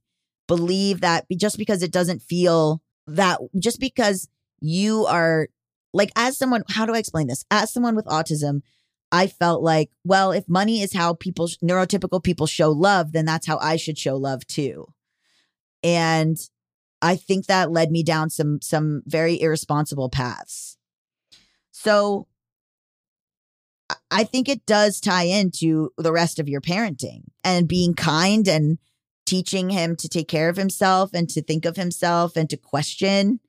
Believe 0.48 1.02
that 1.02 1.26
just 1.36 1.58
because 1.58 1.82
it 1.82 1.92
doesn't 1.92 2.22
feel 2.22 2.82
that, 3.08 3.40
just 3.58 3.80
because 3.80 4.30
you 4.60 5.06
are 5.08 5.48
like, 5.92 6.12
as 6.16 6.38
someone, 6.38 6.64
how 6.70 6.86
do 6.86 6.94
I 6.94 7.00
explain 7.00 7.28
this? 7.28 7.46
As 7.50 7.74
someone 7.74 7.96
with 7.96 8.06
autism, 8.06 8.62
I 9.16 9.28
felt 9.28 9.64
like, 9.64 9.92
well, 10.04 10.34
if 10.34 10.50
money 10.50 10.82
is 10.82 10.94
how 10.94 11.14
people, 11.14 11.48
neurotypical 11.64 12.22
people 12.22 12.48
show 12.48 12.70
love, 12.70 13.14
then 13.14 13.24
that's 13.24 13.48
how 13.48 13.58
I 13.60 13.78
should 13.78 13.98
show 13.98 14.18
love 14.18 14.46
too. 14.46 14.88
And 15.84 16.38
I 17.02 17.16
think 17.16 17.46
that 17.46 17.72
led 17.72 17.92
me 17.92 18.04
down 18.04 18.30
some 18.30 18.60
some 18.62 19.04
very 19.06 19.40
irresponsible 19.40 20.10
paths. 20.10 20.78
So 21.72 22.28
I 24.12 24.26
think 24.26 24.50
it 24.50 24.66
does 24.66 25.00
tie 25.00 25.24
into 25.24 25.92
the 25.98 26.12
rest 26.12 26.38
of 26.38 26.50
your 26.50 26.60
parenting 26.60 27.24
and 27.42 27.70
being 27.70 27.94
kind 27.94 28.46
and 28.50 28.80
teaching 29.26 29.70
him 29.70 29.96
to 29.96 30.10
take 30.10 30.28
care 30.28 30.50
of 30.50 30.58
himself 30.58 31.12
and 31.14 31.30
to 31.30 31.42
think 31.42 31.64
of 31.64 31.78
himself 31.78 32.36
and 32.36 32.50
to 32.50 32.58
question. 32.58 33.40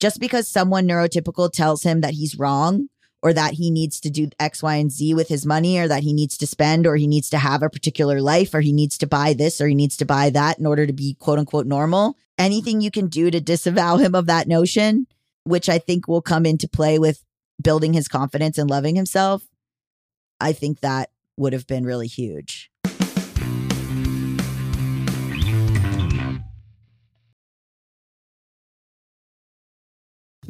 Just 0.00 0.18
because 0.18 0.48
someone 0.48 0.88
neurotypical 0.88 1.52
tells 1.52 1.82
him 1.82 2.00
that 2.00 2.14
he's 2.14 2.38
wrong 2.38 2.88
or 3.22 3.32
that 3.32 3.54
he 3.54 3.70
needs 3.70 4.00
to 4.00 4.10
do 4.10 4.28
X, 4.38 4.62
Y, 4.62 4.76
and 4.76 4.90
Z 4.90 5.14
with 5.14 5.28
his 5.28 5.44
money, 5.44 5.78
or 5.78 5.88
that 5.88 6.02
he 6.02 6.12
needs 6.12 6.38
to 6.38 6.46
spend, 6.46 6.86
or 6.86 6.96
he 6.96 7.06
needs 7.06 7.28
to 7.30 7.38
have 7.38 7.62
a 7.62 7.70
particular 7.70 8.20
life, 8.20 8.54
or 8.54 8.60
he 8.60 8.72
needs 8.72 8.96
to 8.98 9.06
buy 9.06 9.34
this, 9.34 9.60
or 9.60 9.68
he 9.68 9.74
needs 9.74 9.96
to 9.98 10.06
buy 10.06 10.30
that 10.30 10.58
in 10.58 10.66
order 10.66 10.86
to 10.86 10.92
be 10.92 11.14
quote 11.14 11.38
unquote 11.38 11.66
normal. 11.66 12.16
Anything 12.38 12.80
you 12.80 12.90
can 12.90 13.08
do 13.08 13.30
to 13.30 13.40
disavow 13.40 13.98
him 13.98 14.14
of 14.14 14.26
that 14.26 14.48
notion, 14.48 15.06
which 15.44 15.68
I 15.68 15.78
think 15.78 16.08
will 16.08 16.22
come 16.22 16.46
into 16.46 16.68
play 16.68 16.98
with 16.98 17.22
building 17.60 17.92
his 17.92 18.08
confidence 18.08 18.56
and 18.56 18.70
loving 18.70 18.96
himself, 18.96 19.46
I 20.40 20.52
think 20.52 20.80
that 20.80 21.10
would 21.36 21.52
have 21.52 21.66
been 21.66 21.84
really 21.84 22.06
huge. 22.06 22.69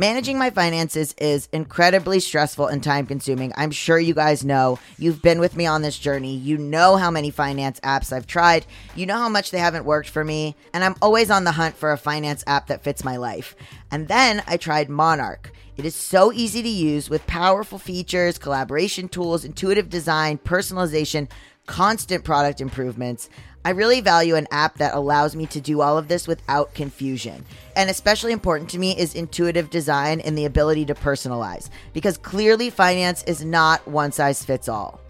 Managing 0.00 0.38
my 0.38 0.48
finances 0.48 1.14
is 1.18 1.46
incredibly 1.52 2.20
stressful 2.20 2.68
and 2.68 2.82
time 2.82 3.04
consuming. 3.04 3.52
I'm 3.54 3.70
sure 3.70 3.98
you 3.98 4.14
guys 4.14 4.46
know. 4.46 4.78
You've 4.96 5.20
been 5.20 5.40
with 5.40 5.54
me 5.54 5.66
on 5.66 5.82
this 5.82 5.98
journey. 5.98 6.34
You 6.36 6.56
know 6.56 6.96
how 6.96 7.10
many 7.10 7.30
finance 7.30 7.78
apps 7.80 8.10
I've 8.10 8.26
tried. 8.26 8.64
You 8.96 9.04
know 9.04 9.18
how 9.18 9.28
much 9.28 9.50
they 9.50 9.58
haven't 9.58 9.84
worked 9.84 10.08
for 10.08 10.24
me. 10.24 10.56
And 10.72 10.82
I'm 10.82 10.94
always 11.02 11.30
on 11.30 11.44
the 11.44 11.52
hunt 11.52 11.76
for 11.76 11.92
a 11.92 11.98
finance 11.98 12.42
app 12.46 12.68
that 12.68 12.82
fits 12.82 13.04
my 13.04 13.18
life. 13.18 13.54
And 13.90 14.08
then 14.08 14.42
I 14.46 14.56
tried 14.56 14.88
Monarch. 14.88 15.52
It 15.76 15.84
is 15.84 15.96
so 15.96 16.32
easy 16.32 16.62
to 16.62 16.68
use 16.70 17.10
with 17.10 17.26
powerful 17.26 17.78
features, 17.78 18.38
collaboration 18.38 19.06
tools, 19.06 19.44
intuitive 19.44 19.90
design, 19.90 20.38
personalization, 20.38 21.28
constant 21.70 22.24
product 22.24 22.60
improvements. 22.60 23.30
I 23.64 23.70
really 23.70 24.00
value 24.00 24.34
an 24.34 24.48
app 24.50 24.78
that 24.78 24.92
allows 24.92 25.36
me 25.36 25.46
to 25.46 25.60
do 25.60 25.82
all 25.82 25.96
of 25.96 26.08
this 26.08 26.26
without 26.26 26.74
confusion. 26.74 27.44
And 27.76 27.88
especially 27.88 28.32
important 28.32 28.70
to 28.70 28.78
me 28.78 28.98
is 28.98 29.14
intuitive 29.14 29.70
design 29.70 30.18
and 30.18 30.36
the 30.36 30.46
ability 30.46 30.84
to 30.86 30.96
personalize, 30.96 31.70
because 31.92 32.18
clearly 32.18 32.70
finance 32.70 33.22
is 33.22 33.44
not 33.44 33.86
one 33.86 34.10
size 34.10 34.44
fits 34.44 34.68
all. 34.68 35.00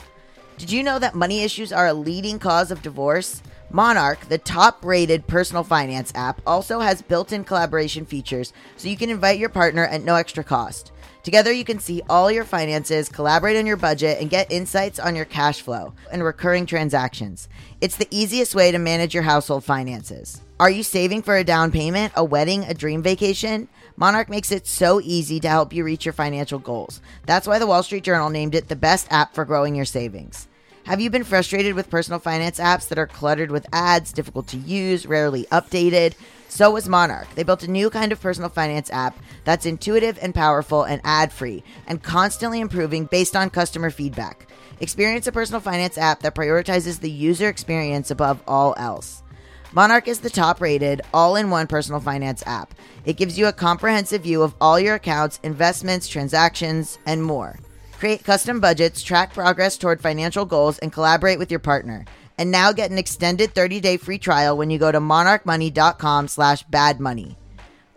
Did 0.59 0.71
you 0.71 0.83
know 0.83 0.99
that 0.99 1.15
money 1.15 1.43
issues 1.43 1.73
are 1.73 1.87
a 1.87 1.95
leading 1.95 2.39
cause 2.39 2.71
of 2.71 2.83
divorce? 2.83 3.43
Monarch, 3.71 4.21
the 4.29 4.37
top 4.37 4.85
rated 4.85 5.27
personal 5.27 5.65
finance 5.65 6.13
app, 6.15 6.43
also 6.47 6.81
has 6.81 7.01
built 7.01 7.33
in 7.33 7.43
collaboration 7.43 8.05
features 8.05 8.53
so 8.77 8.89
you 8.89 8.99
can 8.99 9.09
invite 9.09 9.39
your 9.39 9.49
partner 9.49 9.87
at 9.87 10.03
no 10.03 10.17
extra 10.17 10.45
cost. 10.45 10.93
Together, 11.23 11.53
you 11.53 11.65
can 11.65 11.79
see 11.79 12.03
all 12.09 12.31
your 12.31 12.45
finances, 12.45 13.09
collaborate 13.09 13.57
on 13.57 13.67
your 13.67 13.77
budget, 13.77 14.21
and 14.21 14.31
get 14.31 14.51
insights 14.51 14.99
on 14.99 15.15
your 15.15 15.27
cash 15.27 15.61
flow 15.61 15.93
and 16.11 16.25
recurring 16.25 16.65
transactions. 16.65 17.49
It's 17.83 17.97
the 17.97 18.09
easiest 18.11 18.55
way 18.55 18.73
to 18.73 18.79
manage 18.79 19.13
your 19.13 19.23
household 19.23 19.63
finances. 19.63 20.41
Are 20.59 20.71
you 20.71 20.83
saving 20.83 21.23
for 21.23 21.37
a 21.37 21.45
down 21.45 21.73
payment, 21.73 22.13
a 22.17 22.25
wedding, 22.25 22.65
a 22.65 22.75
dream 22.75 23.03
vacation? 23.03 23.69
Monarch 23.97 24.31
makes 24.31 24.51
it 24.51 24.67
so 24.67 25.01
easy 25.03 25.41
to 25.41 25.49
help 25.49 25.75
you 25.75 25.85
reach 25.85 26.07
your 26.07 26.15
financial 26.15 26.59
goals. 26.59 27.03
That's 27.27 27.47
why 27.47 27.59
the 27.59 27.67
Wall 27.67 27.83
Street 27.83 28.05
Journal 28.05 28.31
named 28.31 28.55
it 28.55 28.69
the 28.69 28.77
best 28.77 29.07
app 29.11 29.35
for 29.35 29.45
growing 29.45 29.75
your 29.75 29.85
savings. 29.85 30.49
Have 30.87 31.01
you 31.01 31.11
been 31.11 31.25
frustrated 31.25 31.75
with 31.75 31.91
personal 31.91 32.19
finance 32.19 32.59
apps 32.59 32.89
that 32.89 32.99
are 32.99 33.07
cluttered 33.07 33.51
with 33.51 33.67
ads, 33.73 34.13
difficult 34.13 34.49
to 34.49 34.57
use, 34.57 35.05
rarely 35.05 35.45
updated? 35.53 36.15
So 36.51 36.73
was 36.73 36.89
Monarch. 36.89 37.33
They 37.37 37.45
built 37.45 37.63
a 37.63 37.71
new 37.71 37.91
kind 37.91 38.11
of 38.11 38.21
personal 38.21 38.51
finance 38.51 38.91
app 38.91 39.17
that's 39.45 39.67
intuitive 39.67 40.19
and 40.21 40.35
powerful 40.35 40.83
and 40.83 41.01
ad 41.05 41.33
free 41.33 41.63
and 41.87 42.03
constantly 42.03 42.59
improving 42.61 43.05
based 43.05 43.37
on 43.37 43.51
customer 43.51 43.89
feedback. 43.89 44.49
Experience 44.81 45.29
a 45.29 45.33
personal 45.33 45.61
finance 45.61 45.97
app 45.97 46.21
that 46.23 46.35
prioritizes 46.35 46.99
the 46.99 47.11
user 47.11 47.49
experience 47.49 48.11
above 48.11 48.43
all 48.49 48.75
else. 48.77 49.23
Monarch 49.73 50.09
is 50.09 50.19
the 50.19 50.29
top 50.29 50.61
rated, 50.61 51.01
all 51.15 51.37
in 51.37 51.51
one 51.51 51.69
personal 51.69 52.01
finance 52.01 52.43
app. 52.47 52.75
It 53.05 53.17
gives 53.17 53.39
you 53.39 53.47
a 53.47 53.53
comprehensive 53.53 54.23
view 54.23 54.43
of 54.43 54.57
all 54.61 54.81
your 54.81 54.97
accounts, 54.97 55.39
investments, 55.45 56.09
transactions, 56.09 56.99
and 57.07 57.23
more. 57.23 57.61
Create 58.01 58.25
custom 58.25 58.59
budgets, 58.59 59.05
track 59.05 59.33
progress 59.33 59.79
toward 59.79 60.01
financial 60.01 60.45
goals, 60.45 60.79
and 60.79 60.93
collaborate 60.93 61.39
with 61.39 61.53
your 61.53 61.61
partner 61.61 62.05
and 62.41 62.51
now 62.51 62.73
get 62.73 62.91
an 62.91 62.97
extended 62.97 63.53
30-day 63.53 63.99
free 63.99 64.17
trial 64.17 64.57
when 64.57 64.71
you 64.71 64.79
go 64.79 64.91
to 64.91 64.99
monarchmoney.com 64.99 66.27
slash 66.27 66.67
badmoney. 66.69 67.37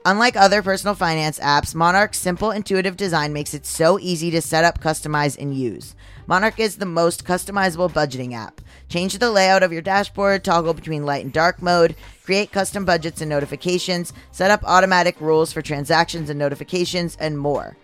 Unlike 0.04 0.36
other 0.36 0.62
personal 0.62 0.96
finance 0.96 1.40
apps, 1.40 1.74
Monarch's 1.74 2.18
simple, 2.18 2.52
intuitive 2.52 2.98
design 2.98 3.32
makes 3.32 3.54
it 3.54 3.66
so 3.66 3.98
easy 4.00 4.30
to 4.32 4.42
set 4.42 4.66
up, 4.66 4.82
customize, 4.82 5.40
and 5.40 5.56
use. 5.56 5.96
Monarch 6.28 6.60
is 6.60 6.76
the 6.76 6.86
most 6.86 7.24
customizable 7.24 7.90
budgeting 7.90 8.34
app. 8.34 8.60
Change 8.90 9.18
the 9.18 9.32
layout 9.32 9.64
of 9.64 9.72
your 9.72 9.82
dashboard, 9.82 10.44
toggle 10.44 10.74
between 10.74 11.06
light 11.06 11.24
and 11.24 11.32
dark 11.32 11.62
mode, 11.62 11.96
create 12.26 12.52
custom 12.52 12.84
budgets 12.84 13.22
and 13.22 13.30
notifications, 13.30 14.12
set 14.32 14.52
up 14.52 14.62
automatic 14.66 15.22
rules 15.22 15.54
for 15.54 15.62
transactions 15.62 16.30
and 16.30 16.38
notifications, 16.38 17.16
and 17.18 17.40
more. 17.40 17.78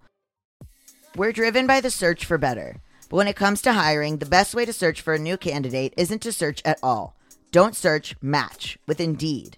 We're 1.16 1.32
driven 1.32 1.68
by 1.68 1.80
the 1.80 1.92
search 1.92 2.26
for 2.26 2.40
better. 2.40 2.78
But 3.08 3.18
when 3.18 3.28
it 3.28 3.36
comes 3.36 3.62
to 3.62 3.74
hiring, 3.74 4.18
the 4.18 4.26
best 4.26 4.56
way 4.56 4.66
to 4.66 4.74
search 4.74 5.02
for 5.02 5.14
a 5.14 5.20
new 5.20 5.38
candidate 5.38 5.94
isn't 5.96 6.24
to 6.24 6.32
search 6.32 6.64
at 6.66 6.80
all. 6.82 7.16
Don't 7.52 7.76
search, 7.76 8.16
match 8.20 8.80
with 8.88 9.00
Indeed. 9.00 9.58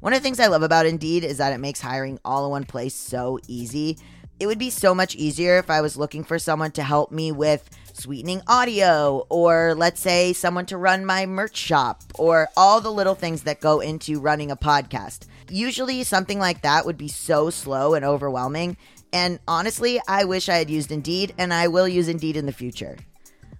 One 0.00 0.12
of 0.12 0.20
the 0.20 0.22
things 0.22 0.38
I 0.38 0.46
love 0.46 0.62
about 0.62 0.86
Indeed 0.86 1.24
is 1.24 1.38
that 1.38 1.52
it 1.52 1.58
makes 1.58 1.80
hiring 1.80 2.20
all 2.24 2.44
in 2.44 2.50
one 2.52 2.64
place 2.64 2.94
so 2.94 3.40
easy. 3.48 3.98
It 4.38 4.46
would 4.46 4.58
be 4.58 4.70
so 4.70 4.94
much 4.94 5.16
easier 5.16 5.58
if 5.58 5.70
I 5.70 5.80
was 5.80 5.96
looking 5.96 6.22
for 6.22 6.38
someone 6.38 6.70
to 6.72 6.84
help 6.84 7.10
me 7.10 7.32
with 7.32 7.68
sweetening 7.94 8.40
audio, 8.46 9.26
or 9.28 9.74
let's 9.76 10.00
say 10.00 10.32
someone 10.32 10.66
to 10.66 10.76
run 10.76 11.04
my 11.04 11.26
merch 11.26 11.56
shop, 11.56 12.04
or 12.14 12.48
all 12.56 12.80
the 12.80 12.92
little 12.92 13.16
things 13.16 13.42
that 13.42 13.60
go 13.60 13.80
into 13.80 14.20
running 14.20 14.52
a 14.52 14.56
podcast. 14.56 15.26
Usually, 15.50 16.04
something 16.04 16.38
like 16.38 16.62
that 16.62 16.86
would 16.86 16.96
be 16.96 17.08
so 17.08 17.50
slow 17.50 17.94
and 17.94 18.04
overwhelming. 18.04 18.76
And 19.12 19.40
honestly, 19.48 20.00
I 20.06 20.26
wish 20.26 20.48
I 20.48 20.58
had 20.58 20.70
used 20.70 20.92
Indeed, 20.92 21.34
and 21.38 21.52
I 21.52 21.66
will 21.66 21.88
use 21.88 22.06
Indeed 22.06 22.36
in 22.36 22.46
the 22.46 22.52
future. 22.52 22.98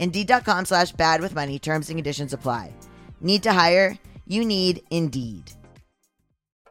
Indeed.com 0.00 0.64
slash 0.64 0.90
bad 0.92 1.20
with 1.20 1.34
money. 1.34 1.58
Terms 1.60 1.88
and 1.88 1.96
conditions 1.96 2.32
apply. 2.32 2.74
Need 3.20 3.44
to 3.44 3.52
hire? 3.52 3.96
You 4.26 4.44
need 4.44 4.82
Indeed. 4.90 5.52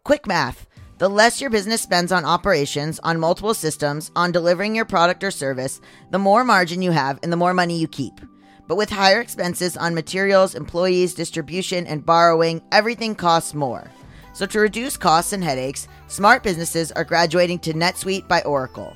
Quick 0.04 0.28
math. 0.28 0.68
The 0.98 1.10
less 1.10 1.40
your 1.40 1.50
business 1.50 1.82
spends 1.82 2.12
on 2.12 2.26
operations, 2.26 3.00
on 3.04 3.22
multiple 3.22 3.54
systems, 3.54 4.12
on 4.18 4.34
delivering 4.34 4.76
your 4.76 4.84
product 4.84 5.24
or 5.24 5.32
service, 5.32 5.80
the 6.12 6.20
more 6.20 6.44
margin 6.44 6.82
you 6.82 6.92
have 6.92 7.20
and 7.24 7.32
the 7.32 7.38
more 7.38 7.54
money 7.54 7.78
you 7.78 7.88
keep. 7.88 8.20
But 8.68 8.76
with 8.76 8.90
higher 8.90 9.22
expenses 9.22 9.78
on 9.78 9.96
materials, 9.96 10.56
employees, 10.56 11.14
distribution, 11.14 11.88
and 11.88 12.06
borrowing, 12.06 12.62
everything 12.72 13.16
costs 13.16 13.54
more. 13.54 13.90
So 14.34 14.46
to 14.48 14.60
reduce 14.60 14.98
costs 14.98 15.34
and 15.34 15.44
headaches, 15.44 15.88
smart 16.08 16.44
businesses 16.44 16.92
are 16.92 17.04
graduating 17.04 17.60
to 17.60 17.74
NetSuite 17.74 18.28
by 18.28 18.42
Oracle. 18.42 18.96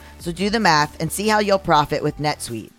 so 0.21 0.31
do 0.31 0.49
the 0.49 0.59
math 0.59 1.01
and 1.01 1.11
see 1.11 1.27
how 1.27 1.39
you'll 1.39 1.59
profit 1.59 2.03
with 2.03 2.17
NetSuite. 2.17 2.71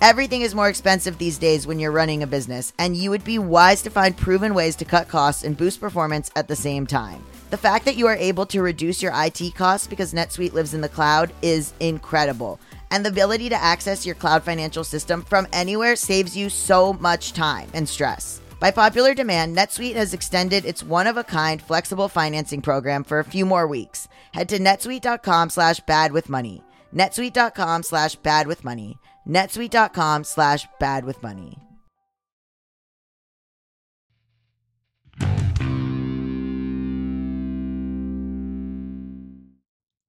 Everything 0.00 0.40
is 0.40 0.54
more 0.54 0.70
expensive 0.70 1.18
these 1.18 1.36
days 1.36 1.66
when 1.66 1.78
you're 1.78 1.92
running 1.92 2.22
a 2.22 2.26
business, 2.26 2.72
and 2.78 2.96
you 2.96 3.10
would 3.10 3.22
be 3.22 3.38
wise 3.38 3.82
to 3.82 3.90
find 3.90 4.16
proven 4.16 4.54
ways 4.54 4.74
to 4.76 4.86
cut 4.86 5.08
costs 5.08 5.44
and 5.44 5.58
boost 5.58 5.78
performance 5.78 6.30
at 6.36 6.48
the 6.48 6.56
same 6.56 6.86
time. 6.86 7.22
The 7.50 7.58
fact 7.58 7.84
that 7.84 7.96
you 7.96 8.06
are 8.06 8.16
able 8.16 8.46
to 8.46 8.62
reduce 8.62 9.02
your 9.02 9.12
IT 9.14 9.54
costs 9.54 9.86
because 9.86 10.14
NetSuite 10.14 10.54
lives 10.54 10.72
in 10.72 10.80
the 10.80 10.88
cloud 10.88 11.34
is 11.42 11.74
incredible. 11.80 12.58
And 12.90 13.04
the 13.04 13.10
ability 13.10 13.50
to 13.50 13.62
access 13.62 14.06
your 14.06 14.14
cloud 14.14 14.42
financial 14.42 14.84
system 14.84 15.22
from 15.22 15.46
anywhere 15.52 15.96
saves 15.96 16.34
you 16.34 16.48
so 16.48 16.94
much 16.94 17.34
time 17.34 17.68
and 17.74 17.86
stress. 17.86 18.40
By 18.58 18.70
popular 18.70 19.14
demand, 19.14 19.54
NetSuite 19.54 19.96
has 19.96 20.14
extended 20.14 20.64
its 20.64 20.82
one-of-a-kind 20.82 21.60
flexible 21.60 22.08
financing 22.08 22.62
program 22.62 23.04
for 23.04 23.18
a 23.18 23.24
few 23.24 23.44
more 23.44 23.66
weeks. 23.66 24.08
Head 24.32 24.48
to 24.48 24.58
netsuite.com 24.58 25.50
slash 25.50 25.80
bad 25.80 26.12
with 26.12 26.30
money. 26.30 26.62
netsuite.com 26.94 27.82
slash 27.82 28.16
bad 28.16 28.46
with 28.46 28.64
money. 28.64 28.98
netsuite.com 29.26 30.24
slash 30.24 30.66
bad 30.78 31.04
with 31.04 31.22
money. 31.22 31.58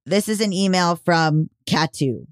This 0.05 0.27
is 0.27 0.41
an 0.41 0.51
email 0.51 0.97
from 0.97 1.49
Katu. 1.69 2.25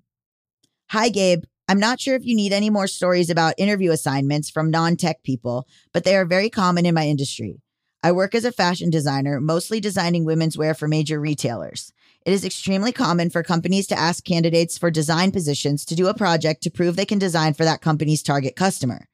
Hi, 0.90 1.08
Gabe. 1.10 1.44
I'm 1.70 1.80
not 1.80 2.00
sure 2.00 2.16
if 2.16 2.26
you 2.26 2.36
need 2.36 2.52
any 2.52 2.72
more 2.72 2.88
stories 2.88 3.30
about 3.30 3.54
interview 3.60 3.92
assignments 3.92 4.50
from 4.50 4.72
non 4.72 4.96
tech 4.96 5.24
people, 5.24 5.68
but 5.94 6.04
they 6.04 6.16
are 6.16 6.26
very 6.26 6.50
common 6.50 6.86
in 6.86 6.96
my 6.96 7.08
industry. 7.08 7.62
I 8.02 8.12
work 8.12 8.34
as 8.34 8.44
a 8.44 8.52
fashion 8.52 8.90
designer, 8.90 9.40
mostly 9.40 9.80
designing 9.80 10.26
women's 10.26 10.58
wear 10.58 10.74
for 10.74 10.88
major 10.88 11.20
retailers. 11.20 11.94
It 12.30 12.34
is 12.34 12.46
extremely 12.46 12.92
common 12.92 13.32
for 13.32 13.42
companies 13.42 13.88
to 13.88 13.98
ask 13.98 14.24
candidates 14.24 14.78
for 14.78 14.92
design 14.92 15.32
positions 15.32 15.84
to 15.86 15.96
do 15.96 16.06
a 16.06 16.14
project 16.14 16.62
to 16.62 16.70
prove 16.70 16.96
they 16.96 17.04
can 17.04 17.18
design 17.18 17.56
for 17.56 17.64
that 17.64 17.82
company's 17.82 18.22
target 18.22 18.56
customer. 18.56 19.08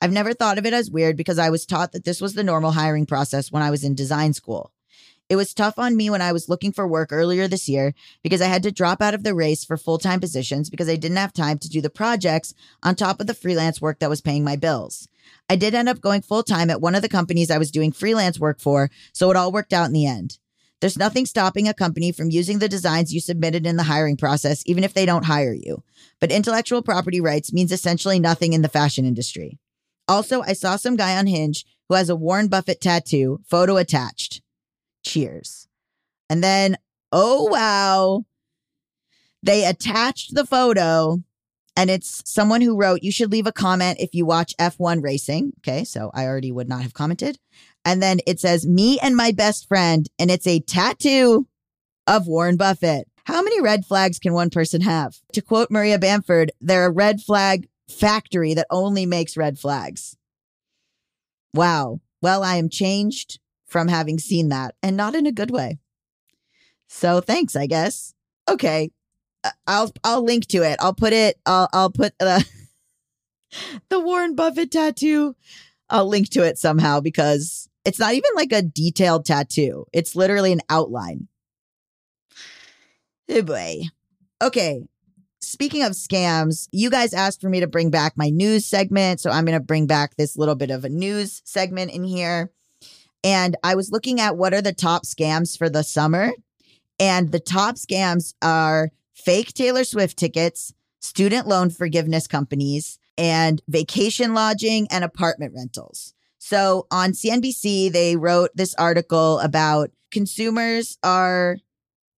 I've 0.00 0.12
never 0.12 0.32
thought 0.34 0.56
of 0.56 0.64
it 0.64 0.72
as 0.72 0.88
weird 0.88 1.16
because 1.16 1.36
I 1.36 1.50
was 1.50 1.66
taught 1.66 1.90
that 1.90 2.04
this 2.04 2.20
was 2.20 2.34
the 2.34 2.44
normal 2.44 2.70
hiring 2.70 3.06
process 3.06 3.50
when 3.50 3.64
I 3.64 3.72
was 3.72 3.82
in 3.82 3.96
design 3.96 4.34
school. 4.34 4.70
It 5.28 5.34
was 5.34 5.52
tough 5.52 5.80
on 5.80 5.96
me 5.96 6.10
when 6.10 6.22
I 6.22 6.30
was 6.30 6.48
looking 6.48 6.70
for 6.70 6.86
work 6.86 7.08
earlier 7.10 7.48
this 7.48 7.68
year 7.68 7.92
because 8.22 8.40
I 8.40 8.46
had 8.46 8.62
to 8.62 8.70
drop 8.70 9.02
out 9.02 9.14
of 9.14 9.24
the 9.24 9.34
race 9.34 9.64
for 9.64 9.76
full 9.76 9.98
time 9.98 10.20
positions 10.20 10.70
because 10.70 10.88
I 10.88 10.94
didn't 10.94 11.16
have 11.16 11.32
time 11.32 11.58
to 11.58 11.68
do 11.68 11.80
the 11.80 11.90
projects 11.90 12.54
on 12.84 12.94
top 12.94 13.20
of 13.20 13.26
the 13.26 13.34
freelance 13.34 13.80
work 13.80 13.98
that 13.98 14.10
was 14.10 14.20
paying 14.20 14.44
my 14.44 14.54
bills. 14.54 15.08
I 15.48 15.56
did 15.56 15.74
end 15.74 15.88
up 15.88 16.00
going 16.00 16.22
full 16.22 16.44
time 16.44 16.70
at 16.70 16.80
one 16.80 16.94
of 16.94 17.02
the 17.02 17.08
companies 17.08 17.50
I 17.50 17.58
was 17.58 17.72
doing 17.72 17.90
freelance 17.90 18.38
work 18.38 18.60
for, 18.60 18.90
so 19.12 19.28
it 19.28 19.36
all 19.36 19.50
worked 19.50 19.72
out 19.72 19.86
in 19.86 19.92
the 19.92 20.06
end. 20.06 20.38
There's 20.80 20.98
nothing 20.98 21.26
stopping 21.26 21.68
a 21.68 21.74
company 21.74 22.10
from 22.10 22.30
using 22.30 22.58
the 22.58 22.68
designs 22.68 23.12
you 23.12 23.20
submitted 23.20 23.66
in 23.66 23.76
the 23.76 23.82
hiring 23.82 24.16
process, 24.16 24.62
even 24.66 24.82
if 24.82 24.94
they 24.94 25.04
don't 25.04 25.26
hire 25.26 25.52
you. 25.52 25.82
But 26.20 26.32
intellectual 26.32 26.82
property 26.82 27.20
rights 27.20 27.52
means 27.52 27.70
essentially 27.70 28.18
nothing 28.18 28.54
in 28.54 28.62
the 28.62 28.68
fashion 28.68 29.04
industry. 29.04 29.58
Also, 30.08 30.42
I 30.42 30.54
saw 30.54 30.76
some 30.76 30.96
guy 30.96 31.16
on 31.16 31.26
Hinge 31.26 31.64
who 31.88 31.94
has 31.96 32.08
a 32.08 32.16
Warren 32.16 32.48
Buffett 32.48 32.80
tattoo, 32.80 33.40
photo 33.46 33.76
attached. 33.76 34.40
Cheers. 35.04 35.68
And 36.28 36.42
then, 36.42 36.76
oh, 37.12 37.44
wow. 37.44 38.24
They 39.42 39.64
attached 39.66 40.34
the 40.34 40.46
photo 40.46 41.22
and 41.76 41.88
it's 41.88 42.22
someone 42.26 42.60
who 42.60 42.76
wrote, 42.76 43.02
You 43.02 43.12
should 43.12 43.32
leave 43.32 43.46
a 43.46 43.52
comment 43.52 43.98
if 44.00 44.14
you 44.14 44.26
watch 44.26 44.54
F1 44.58 45.02
racing. 45.02 45.52
Okay. 45.58 45.84
So 45.84 46.10
I 46.12 46.26
already 46.26 46.52
would 46.52 46.68
not 46.68 46.82
have 46.82 46.94
commented. 46.94 47.38
And 47.84 48.02
then 48.02 48.20
it 48.26 48.40
says, 48.40 48.66
Me 48.66 48.98
and 49.00 49.16
my 49.16 49.32
best 49.32 49.68
friend. 49.68 50.08
And 50.18 50.30
it's 50.30 50.46
a 50.46 50.60
tattoo 50.60 51.46
of 52.06 52.26
Warren 52.26 52.56
Buffett. 52.56 53.08
How 53.24 53.42
many 53.42 53.60
red 53.60 53.86
flags 53.86 54.18
can 54.18 54.32
one 54.32 54.50
person 54.50 54.80
have? 54.80 55.16
To 55.34 55.42
quote 55.42 55.70
Maria 55.70 55.98
Bamford, 55.98 56.52
they're 56.60 56.86
a 56.86 56.90
red 56.90 57.20
flag 57.20 57.68
factory 57.88 58.54
that 58.54 58.66
only 58.70 59.06
makes 59.06 59.36
red 59.36 59.58
flags. 59.58 60.16
Wow. 61.54 62.00
Well, 62.22 62.42
I 62.42 62.56
am 62.56 62.68
changed 62.68 63.38
from 63.66 63.88
having 63.88 64.18
seen 64.18 64.48
that 64.48 64.74
and 64.82 64.96
not 64.96 65.14
in 65.14 65.26
a 65.26 65.32
good 65.32 65.50
way. 65.50 65.78
So 66.88 67.20
thanks, 67.20 67.54
I 67.54 67.66
guess. 67.66 68.14
Okay. 68.48 68.90
Uh, 69.44 69.50
I'll 69.66 69.92
I'll 70.02 70.24
link 70.24 70.46
to 70.48 70.62
it. 70.64 70.76
I'll 70.80 70.94
put 70.94 71.12
it 71.12 71.38
I'll 71.46 71.68
I'll 71.72 71.90
put 71.90 72.18
the 72.18 72.44
the 73.88 74.00
Warren 74.00 74.34
Buffett 74.34 74.72
tattoo. 74.72 75.36
I'll 75.88 76.08
link 76.08 76.30
to 76.30 76.42
it 76.42 76.58
somehow 76.58 77.00
because 77.00 77.68
it's 77.84 77.98
not 77.98 78.14
even 78.14 78.30
like 78.34 78.52
a 78.52 78.62
detailed 78.62 79.24
tattoo. 79.24 79.86
It's 79.92 80.16
literally 80.16 80.52
an 80.52 80.60
outline. 80.68 81.28
Oh 83.28 83.42
boy. 83.42 83.82
Okay. 84.42 84.82
Speaking 85.40 85.82
of 85.82 85.92
scams, 85.92 86.68
you 86.72 86.90
guys 86.90 87.14
asked 87.14 87.40
for 87.40 87.48
me 87.48 87.60
to 87.60 87.66
bring 87.66 87.90
back 87.90 88.12
my 88.16 88.28
news 88.28 88.66
segment. 88.66 89.20
So 89.20 89.30
I'm 89.30 89.44
going 89.44 89.58
to 89.58 89.64
bring 89.64 89.86
back 89.86 90.16
this 90.16 90.36
little 90.36 90.54
bit 90.54 90.70
of 90.70 90.84
a 90.84 90.88
news 90.88 91.40
segment 91.44 91.92
in 91.92 92.04
here. 92.04 92.50
And 93.24 93.56
I 93.62 93.74
was 93.74 93.90
looking 93.90 94.20
at 94.20 94.36
what 94.36 94.52
are 94.52 94.62
the 94.62 94.72
top 94.72 95.04
scams 95.04 95.56
for 95.56 95.68
the 95.68 95.82
summer. 95.82 96.32
And 96.98 97.32
the 97.32 97.40
top 97.40 97.76
scams 97.76 98.34
are 98.42 98.90
fake 99.14 99.54
Taylor 99.54 99.84
Swift 99.84 100.18
tickets, 100.18 100.74
student 101.00 101.46
loan 101.46 101.70
forgiveness 101.70 102.26
companies, 102.26 102.98
and 103.16 103.62
vacation 103.68 104.34
lodging 104.34 104.86
and 104.90 105.04
apartment 105.04 105.54
rentals. 105.54 106.14
So 106.40 106.86
on 106.90 107.12
CNBC, 107.12 107.92
they 107.92 108.16
wrote 108.16 108.50
this 108.54 108.74
article 108.74 109.38
about 109.40 109.90
consumers 110.10 110.98
are 111.02 111.58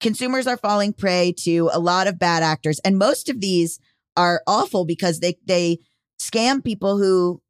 consumers 0.01 0.47
are 0.47 0.57
falling 0.57 0.93
prey 0.93 1.35
to 1.41 1.69
a 1.73 1.79
lot 1.79 2.07
of 2.07 2.19
bad 2.19 2.43
actors 2.43 2.81
and 2.85 2.99
most 2.99 3.29
of 3.29 3.41
these 3.41 3.79
are 4.17 4.43
awful 4.47 4.85
because 4.87 5.21
they 5.21 5.37
they 5.45 5.79
scam 6.19 6.65
people 6.65 6.97
who 6.97 7.43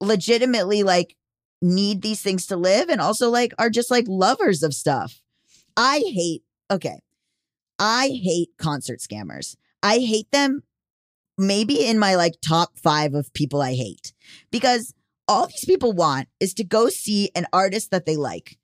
legitimately 0.00 0.82
like 0.82 1.16
need 1.60 2.02
these 2.02 2.22
things 2.22 2.46
to 2.46 2.56
live 2.56 2.88
and 2.88 3.00
also 3.00 3.28
like 3.28 3.52
are 3.58 3.70
just 3.70 3.90
like 3.90 4.06
lovers 4.08 4.62
of 4.62 4.72
stuff. 4.74 5.20
I 5.76 6.02
hate 6.06 6.42
okay. 6.70 7.00
I 7.78 8.08
hate 8.08 8.50
concert 8.58 9.00
scammers. 9.00 9.56
I 9.82 9.98
hate 9.98 10.30
them 10.30 10.62
maybe 11.36 11.84
in 11.84 11.98
my 11.98 12.14
like 12.14 12.34
top 12.40 12.78
5 12.78 13.14
of 13.14 13.32
people 13.32 13.60
I 13.60 13.74
hate 13.74 14.12
because 14.50 14.94
all 15.28 15.46
these 15.46 15.64
people 15.64 15.92
want 15.92 16.28
is 16.40 16.54
to 16.54 16.64
go 16.64 16.88
see 16.88 17.30
an 17.34 17.46
artist 17.52 17.90
that 17.90 18.06
they 18.06 18.16
like. 18.16 18.58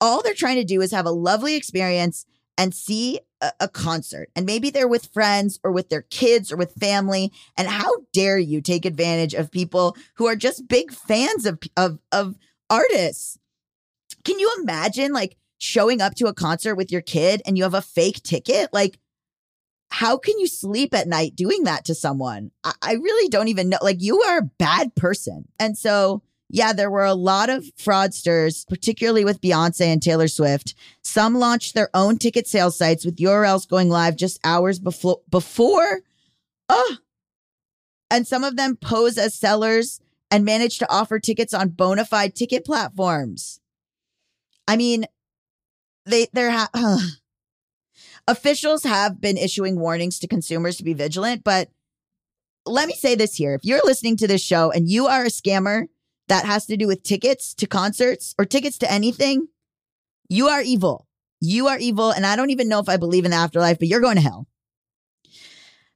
All 0.00 0.22
they're 0.22 0.34
trying 0.34 0.56
to 0.56 0.64
do 0.64 0.80
is 0.80 0.90
have 0.92 1.06
a 1.06 1.10
lovely 1.10 1.54
experience 1.54 2.26
and 2.58 2.74
see 2.74 3.20
a, 3.40 3.52
a, 3.60 3.68
concert. 3.68 4.28
And 4.36 4.44
maybe 4.44 4.70
they're 4.70 4.88
with 4.88 5.12
friends 5.12 5.58
or 5.64 5.72
with 5.72 5.88
their 5.88 6.02
kids 6.02 6.52
or 6.52 6.56
with 6.56 6.74
family. 6.74 7.32
And 7.56 7.68
how 7.68 7.90
dare 8.12 8.38
you 8.38 8.60
take 8.60 8.84
advantage 8.84 9.34
of 9.34 9.50
people 9.50 9.96
who 10.16 10.26
are 10.26 10.36
just 10.36 10.68
big 10.68 10.92
fans 10.92 11.46
of, 11.46 11.58
of, 11.76 11.98
of 12.10 12.36
artists? 12.68 13.38
Can 14.24 14.38
you 14.38 14.52
imagine 14.60 15.12
like 15.12 15.36
showing 15.58 16.00
up 16.00 16.14
to 16.16 16.26
a 16.26 16.34
concert 16.34 16.74
with 16.74 16.92
your 16.92 17.00
kid 17.00 17.40
and 17.46 17.56
you 17.56 17.62
have 17.62 17.74
a 17.74 17.82
fake 17.82 18.22
ticket? 18.22 18.68
Like, 18.72 18.98
how 19.92 20.16
can 20.16 20.38
you 20.38 20.46
sleep 20.46 20.94
at 20.94 21.06
night 21.06 21.36
doing 21.36 21.64
that 21.64 21.84
to 21.84 21.94
someone? 21.94 22.50
I, 22.64 22.72
I 22.80 22.92
really 22.94 23.28
don't 23.28 23.48
even 23.48 23.68
know. 23.68 23.78
Like, 23.82 24.00
you 24.00 24.22
are 24.22 24.38
a 24.38 24.50
bad 24.58 24.94
person. 24.94 25.46
And 25.58 25.76
so, 25.76 26.22
yeah, 26.48 26.72
there 26.72 26.90
were 26.90 27.04
a 27.04 27.14
lot 27.14 27.50
of 27.50 27.64
fraudsters, 27.76 28.66
particularly 28.66 29.24
with 29.24 29.42
Beyonce 29.42 29.82
and 29.82 30.02
Taylor 30.02 30.28
Swift. 30.28 30.74
Some 31.02 31.34
launched 31.34 31.74
their 31.74 31.90
own 31.92 32.16
ticket 32.16 32.48
sales 32.48 32.76
sites 32.76 33.04
with 33.04 33.16
URLs 33.16 33.68
going 33.68 33.90
live 33.90 34.16
just 34.16 34.40
hours 34.44 34.78
before. 34.78 35.20
before. 35.28 36.00
Oh, 36.70 36.96
and 38.10 38.26
some 38.26 38.44
of 38.44 38.56
them 38.56 38.76
pose 38.76 39.18
as 39.18 39.34
sellers 39.34 40.00
and 40.30 40.44
manage 40.44 40.78
to 40.78 40.90
offer 40.90 41.18
tickets 41.18 41.52
on 41.52 41.68
bona 41.68 42.06
fide 42.06 42.34
ticket 42.34 42.64
platforms. 42.64 43.60
I 44.66 44.76
mean, 44.76 45.04
they 46.06 46.28
they're 46.32 46.50
ha- 46.50 46.70
officials 48.26 48.84
have 48.84 49.20
been 49.20 49.36
issuing 49.36 49.78
warnings 49.78 50.18
to 50.20 50.28
consumers 50.28 50.76
to 50.76 50.84
be 50.84 50.94
vigilant, 50.94 51.44
but 51.44 51.68
let 52.64 52.88
me 52.88 52.94
say 52.94 53.14
this 53.14 53.34
here: 53.34 53.54
if 53.54 53.64
you're 53.64 53.84
listening 53.84 54.16
to 54.18 54.26
this 54.26 54.42
show 54.42 54.70
and 54.70 54.88
you 54.88 55.06
are 55.06 55.24
a 55.24 55.28
scammer 55.28 55.86
that 56.28 56.44
has 56.44 56.66
to 56.66 56.76
do 56.76 56.86
with 56.86 57.02
tickets 57.02 57.54
to 57.54 57.66
concerts 57.66 58.34
or 58.38 58.44
tickets 58.44 58.78
to 58.78 58.90
anything, 58.90 59.48
you 60.28 60.48
are 60.48 60.62
evil. 60.62 61.06
You 61.40 61.66
are 61.66 61.78
evil. 61.78 62.10
And 62.10 62.24
I 62.24 62.36
don't 62.36 62.50
even 62.50 62.68
know 62.68 62.78
if 62.78 62.88
I 62.88 62.96
believe 62.96 63.24
in 63.24 63.32
the 63.32 63.36
afterlife, 63.36 63.78
but 63.78 63.88
you're 63.88 64.00
going 64.00 64.16
to 64.16 64.22
hell. 64.22 64.46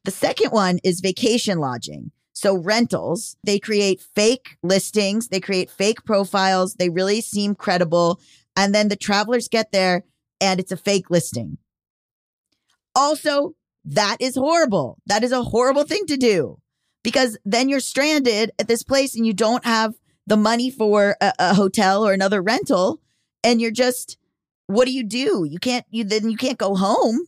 The 0.04 0.10
second 0.10 0.50
one 0.50 0.78
is 0.82 1.00
vacation 1.00 1.58
lodging. 1.58 2.10
So 2.32 2.56
rentals, 2.58 3.36
they 3.44 3.58
create 3.58 4.02
fake 4.14 4.58
listings, 4.62 5.28
they 5.28 5.40
create 5.40 5.70
fake 5.70 6.04
profiles, 6.04 6.74
they 6.74 6.90
really 6.90 7.20
seem 7.20 7.54
credible. 7.54 8.20
And 8.54 8.74
then 8.74 8.88
the 8.88 8.96
travelers 8.96 9.48
get 9.48 9.72
there 9.72 10.04
and 10.40 10.60
it's 10.60 10.72
a 10.72 10.76
fake 10.76 11.08
listing. 11.08 11.58
Also, 12.96 13.54
that 13.84 14.16
is 14.18 14.34
horrible. 14.34 14.98
That 15.06 15.22
is 15.22 15.30
a 15.30 15.42
horrible 15.44 15.84
thing 15.84 16.06
to 16.06 16.16
do 16.16 16.58
because 17.04 17.38
then 17.44 17.68
you're 17.68 17.78
stranded 17.78 18.50
at 18.58 18.66
this 18.66 18.82
place 18.82 19.14
and 19.14 19.24
you 19.24 19.34
don't 19.34 19.64
have 19.64 19.94
the 20.26 20.36
money 20.36 20.70
for 20.70 21.16
a, 21.20 21.32
a 21.38 21.54
hotel 21.54 22.04
or 22.04 22.12
another 22.12 22.42
rental 22.42 23.00
and 23.44 23.60
you're 23.60 23.70
just 23.70 24.18
what 24.66 24.86
do 24.86 24.92
you 24.92 25.04
do? 25.04 25.46
You 25.48 25.60
can't 25.60 25.84
you 25.90 26.02
then 26.02 26.30
you 26.30 26.36
can't 26.36 26.58
go 26.58 26.74
home. 26.74 27.20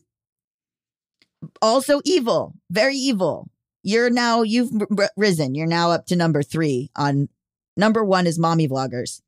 Also 1.61 2.01
evil 2.03 2.55
very 2.69 2.97
evil. 2.97 3.49
You're 3.83 4.09
now 4.09 4.41
you've 4.41 4.71
r- 4.97 5.11
risen. 5.15 5.55
You're 5.55 5.67
now 5.67 5.91
up 5.91 6.07
to 6.07 6.15
number 6.17 6.43
three 6.43 6.89
on 6.97 7.29
number 7.77 8.03
one 8.03 8.27
is 8.27 8.39
mommy 8.39 8.67
vloggers. 8.67 9.21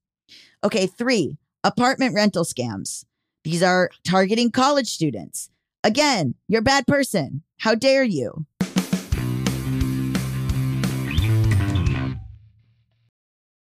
Okay 0.64 0.88
three 0.88 1.38
apartment 1.64 2.16
rental 2.16 2.44
scams. 2.44 3.06
These 3.44 3.64
are 3.64 3.92
targeting 4.04 4.52
college 4.52 4.90
students 4.90 5.51
again 5.84 6.36
you're 6.48 6.60
a 6.60 6.64
bad 6.64 6.86
person 6.88 7.44
how 7.60 7.76
dare 7.76 8.04
you 8.04 8.46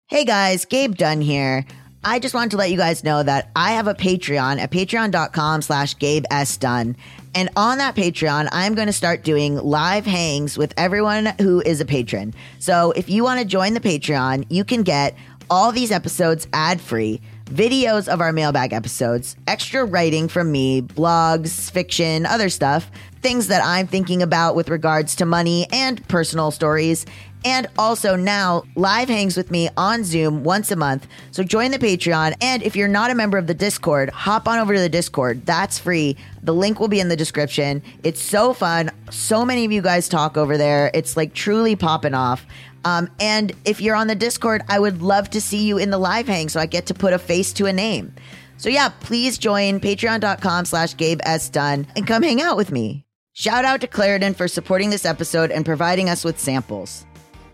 Hey 0.08 0.26
guys, 0.26 0.66
Gabe 0.66 0.96
Dunn 0.96 1.22
here. 1.22 1.66
I 2.04 2.20
just 2.20 2.34
wanted 2.34 2.52
to 2.52 2.58
let 2.58 2.70
you 2.70 2.76
guys 2.76 3.02
know 3.02 3.24
that 3.24 3.50
I 3.56 3.72
have 3.72 3.88
a 3.88 3.94
Patreon 3.94 4.60
at 4.60 4.70
patreon.com 4.70 5.62
slash 5.62 5.98
Gabe 6.00 6.26
S. 6.30 6.58
Dunn. 6.58 6.98
And 7.34 7.50
on 7.56 7.78
that 7.78 7.96
Patreon, 7.96 8.50
I'm 8.52 8.76
going 8.76 8.88
to 8.88 8.94
start 8.94 9.24
doing 9.24 9.56
live 9.56 10.06
hangs 10.06 10.58
with 10.58 10.74
everyone 10.76 11.28
who 11.40 11.62
is 11.62 11.80
a 11.80 11.86
patron. 11.86 12.34
So 12.60 12.92
if 12.92 13.10
you 13.10 13.24
want 13.24 13.40
to 13.40 13.46
join 13.46 13.74
the 13.74 13.80
Patreon, 13.80 14.48
you 14.50 14.66
can 14.66 14.84
get 14.84 15.16
all 15.50 15.72
these 15.72 15.92
episodes 15.92 16.46
ad 16.52 16.82
free, 16.82 17.22
videos 17.52 18.08
of 18.08 18.22
our 18.22 18.32
mailbag 18.32 18.74
episodes, 18.74 19.36
extra 19.48 19.84
writing 19.84 20.28
from 20.28 20.52
me, 20.52 20.82
blogs, 20.82 21.70
fiction, 21.70 22.26
other 22.26 22.50
stuff, 22.50 22.90
things 23.22 23.48
that 23.48 23.62
I'm 23.64 23.88
thinking 23.88 24.24
about 24.24 24.56
with 24.56 24.70
regards 24.70 25.16
to 25.18 25.26
money 25.26 25.68
and 25.72 26.06
personal 26.08 26.52
stories 26.52 27.06
and 27.44 27.68
also 27.78 28.16
now 28.16 28.64
live 28.76 29.10
hangs 29.10 29.36
with 29.36 29.52
me 29.52 29.70
on 29.76 30.04
Zoom 30.04 30.44
once 30.44 30.72
a 30.72 30.76
month. 30.76 31.08
So 31.32 31.44
join 31.44 31.72
the 31.72 31.80
Patreon. 31.80 32.36
And 32.42 32.62
if 32.64 32.76
you're 32.76 32.88
not 32.88 33.12
a 33.12 33.16
member 33.16 33.38
of 33.38 33.48
the 33.48 33.54
Discord, 33.54 34.10
hop 34.10 34.48
on 34.48 34.60
over 34.60 34.74
to 34.74 34.80
the 34.80 34.90
Discord. 34.90 35.46
That's 35.46 35.80
free. 35.80 36.18
The 36.44 36.54
link 36.54 36.80
will 36.80 36.88
be 36.88 37.00
in 37.00 37.10
the 37.10 37.16
description. 37.16 37.82
It's 38.04 38.22
so 38.22 38.54
fun. 38.54 38.92
So 39.10 39.44
many 39.44 39.66
of 39.66 39.72
you 39.72 39.82
guys 39.82 40.08
talk 40.08 40.38
over 40.38 40.58
there. 40.58 40.92
It's 40.94 41.18
like 41.18 41.34
truly 41.34 41.76
popping 41.76 42.14
off. 42.14 42.46
Um, 42.86 43.10
and 43.20 43.52
if 43.66 43.82
you're 43.82 43.96
on 43.96 44.08
the 44.08 44.16
Discord, 44.16 44.64
I 44.68 44.80
would 44.80 45.02
love 45.02 45.30
to 45.32 45.42
see 45.42 45.66
you 45.66 45.78
in 45.78 45.90
the 45.90 45.98
live 45.98 46.28
hang 46.28 46.50
so 46.50 46.60
I 46.60 46.66
get 46.66 46.88
to 46.88 46.94
put 46.94 47.14
a 47.14 47.20
face 47.20 47.54
to 47.54 47.66
a 47.68 47.74
name. 47.74 48.14
So 48.58 48.70
yeah, 48.70 48.90
please 48.90 49.38
join 49.38 49.80
patreon.com 49.80 50.66
slash 50.66 50.96
Gabe 50.96 51.20
S. 51.24 51.50
Dunn 51.50 51.88
and 51.96 52.06
come 52.06 52.24
hang 52.24 52.42
out 52.42 52.58
with 52.58 52.72
me. 52.72 53.06
Shout 53.34 53.66
out 53.66 53.82
to 53.82 53.88
Claritin 53.88 54.36
for 54.36 54.48
supporting 54.48 54.90
this 54.90 55.06
episode 55.06 55.52
and 55.52 55.66
providing 55.66 56.10
us 56.10 56.24
with 56.24 56.40
samples. 56.40 57.06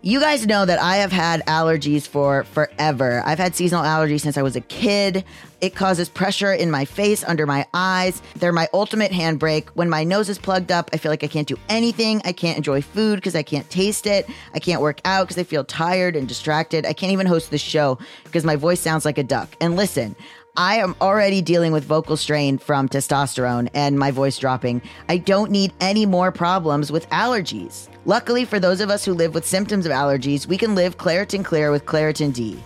You 0.04 0.20
guys 0.20 0.46
know 0.46 0.64
that 0.64 0.80
I 0.80 0.98
have 0.98 1.12
had 1.12 1.44
allergies 1.48 2.08
for 2.08 2.44
forever. 2.44 3.24
I've 3.26 3.40
had 3.40 3.56
seasonal 3.56 3.84
allergies 3.84 4.22
since 4.22 4.38
I 4.38 4.44
was 4.44 4.56
a 4.56 4.62
kid. 4.62 5.26
It 5.60 5.76
causes 5.76 6.08
pressure 6.08 6.54
in 6.54 6.70
my 6.70 6.86
face, 6.86 7.24
under 7.24 7.48
my 7.48 7.66
eyes. 7.74 8.22
They're 8.36 8.54
my 8.54 8.70
ultimate 8.74 9.12
handbrake. 9.12 9.70
When 9.70 9.90
my 9.90 10.04
nose 10.04 10.30
is 10.30 10.38
plugged 10.38 10.72
up, 10.72 10.92
I 10.94 10.98
feel 10.98 11.12
like 11.12 11.24
I 11.24 11.28
can't 11.28 11.48
do 11.48 11.58
anything. 11.68 12.22
I 12.26 12.32
can't 12.32 12.58
enjoy 12.58 12.84
food 12.84 13.16
because 13.16 13.36
I 13.36 13.42
can't 13.42 13.68
taste 13.72 14.06
it. 14.06 14.30
I 14.54 14.60
can't 14.60 14.82
work 14.82 15.02
out 15.04 15.24
because 15.24 15.40
I 15.40 15.44
feel 15.44 15.64
tired 15.64 16.16
and 16.16 16.28
distracted. 16.28 16.86
I 16.86 16.94
can't 16.94 17.12
even 17.12 17.26
host 17.26 17.50
the 17.50 17.58
show 17.58 17.98
because 18.24 18.46
my 18.46 18.56
voice 18.56 18.80
sounds 18.80 19.04
like 19.04 19.18
a 19.18 19.24
duck. 19.24 19.56
And 19.60 19.76
listen, 19.76 20.16
I 20.60 20.78
am 20.78 20.96
already 21.00 21.44
dealing 21.44 21.72
with 21.72 21.86
vocal 21.86 22.18
strain 22.18 22.58
from 22.58 22.90
testosterone 22.90 23.70
and 23.76 23.98
my 23.98 24.10
voice 24.10 24.40
dropping. 24.40 24.82
I 25.08 25.20
don't 25.20 25.52
need 25.52 25.72
any 25.80 26.08
more 26.08 26.32
problems 26.32 26.92
with 26.92 27.08
allergies. 27.12 27.90
Luckily, 28.06 28.44
for 28.44 28.60
those 28.60 28.82
of 28.82 28.90
us 28.90 29.06
who 29.06 29.14
live 29.14 29.36
with 29.36 29.46
symptoms 29.46 29.86
of 29.86 29.92
allergies, 29.92 30.48
we 30.48 30.58
can 30.58 30.74
live 30.74 30.98
Claritin 30.98 31.46
Clear 31.46 31.70
with 31.70 31.86
Claritin 31.86 32.34
D. 32.34 32.58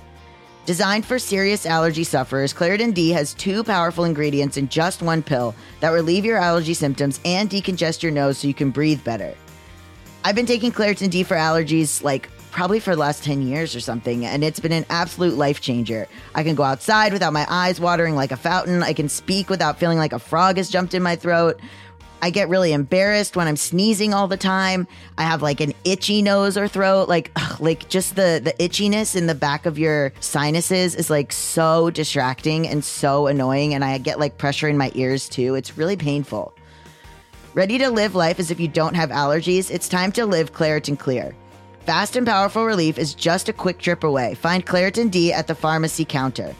Designed 0.65 1.05
for 1.05 1.19
serious 1.19 1.65
allergy 1.65 2.05
sufferers, 2.05 2.53
Claritin 2.53 2.93
D 2.93 3.09
has 3.09 3.33
two 3.33 3.61
powerful 3.61 4.05
ingredients 4.05 4.55
in 4.55 4.69
just 4.69 5.01
one 5.01 5.21
pill 5.21 5.53
that 5.81 5.89
relieve 5.89 6.23
your 6.23 6.37
allergy 6.37 6.73
symptoms 6.73 7.19
and 7.25 7.49
decongest 7.49 8.03
your 8.03 8.13
nose 8.13 8.37
so 8.37 8.47
you 8.47 8.53
can 8.53 8.71
breathe 8.71 9.03
better. 9.03 9.35
I've 10.23 10.35
been 10.35 10.45
taking 10.45 10.71
Claritin 10.71 11.09
D 11.09 11.23
for 11.23 11.35
allergies 11.35 12.01
like 12.03 12.29
probably 12.51 12.79
for 12.79 12.95
the 12.95 13.01
last 13.01 13.23
10 13.23 13.41
years 13.41 13.75
or 13.75 13.79
something. 13.79 14.25
And 14.25 14.43
it's 14.43 14.59
been 14.59 14.71
an 14.71 14.85
absolute 14.89 15.35
life 15.35 15.61
changer. 15.61 16.07
I 16.35 16.43
can 16.43 16.55
go 16.55 16.63
outside 16.63 17.13
without 17.13 17.33
my 17.33 17.45
eyes 17.49 17.79
watering 17.79 18.15
like 18.15 18.31
a 18.31 18.37
fountain. 18.37 18.83
I 18.83 18.93
can 18.93 19.09
speak 19.09 19.49
without 19.49 19.79
feeling 19.79 19.97
like 19.97 20.13
a 20.13 20.19
frog 20.19 20.57
has 20.57 20.69
jumped 20.69 20.93
in 20.93 21.01
my 21.01 21.15
throat. 21.15 21.59
I 22.23 22.29
get 22.29 22.49
really 22.49 22.71
embarrassed 22.71 23.35
when 23.35 23.47
I'm 23.47 23.55
sneezing 23.55 24.13
all 24.13 24.27
the 24.27 24.37
time. 24.37 24.87
I 25.17 25.23
have 25.23 25.41
like 25.41 25.59
an 25.59 25.73
itchy 25.83 26.21
nose 26.21 26.55
or 26.55 26.67
throat. 26.67 27.09
Like, 27.09 27.31
ugh, 27.35 27.59
like 27.59 27.89
just 27.89 28.15
the 28.15 28.39
the 28.43 28.53
itchiness 28.53 29.15
in 29.15 29.25
the 29.25 29.35
back 29.35 29.65
of 29.65 29.79
your 29.79 30.13
sinuses 30.19 30.93
is 30.95 31.09
like 31.09 31.31
so 31.31 31.89
distracting 31.89 32.67
and 32.67 32.83
so 32.83 33.27
annoying. 33.27 33.73
And 33.73 33.83
I 33.83 33.97
get 33.97 34.19
like 34.19 34.37
pressure 34.37 34.67
in 34.67 34.77
my 34.77 34.91
ears 34.93 35.27
too. 35.27 35.55
It's 35.55 35.77
really 35.77 35.97
painful. 35.97 36.53
Ready 37.53 37.79
to 37.79 37.89
live 37.89 38.15
life 38.15 38.39
as 38.39 38.51
if 38.51 38.59
you 38.59 38.67
don't 38.67 38.93
have 38.93 39.09
allergies? 39.09 39.71
It's 39.71 39.89
time 39.89 40.11
to 40.13 40.25
live 40.25 40.53
Claritin 40.53 40.97
Clear. 40.97 41.35
Fast 41.85 42.15
and 42.15 42.27
powerful 42.27 42.63
relief 42.63 42.99
is 42.99 43.15
just 43.15 43.49
a 43.49 43.53
quick 43.53 43.79
trip 43.79 44.03
away. 44.03 44.35
Find 44.35 44.63
Claritin 44.63 45.09
D 45.09 45.33
at 45.33 45.47
the 45.47 45.55
pharmacy 45.55 46.05
counter. 46.05 46.55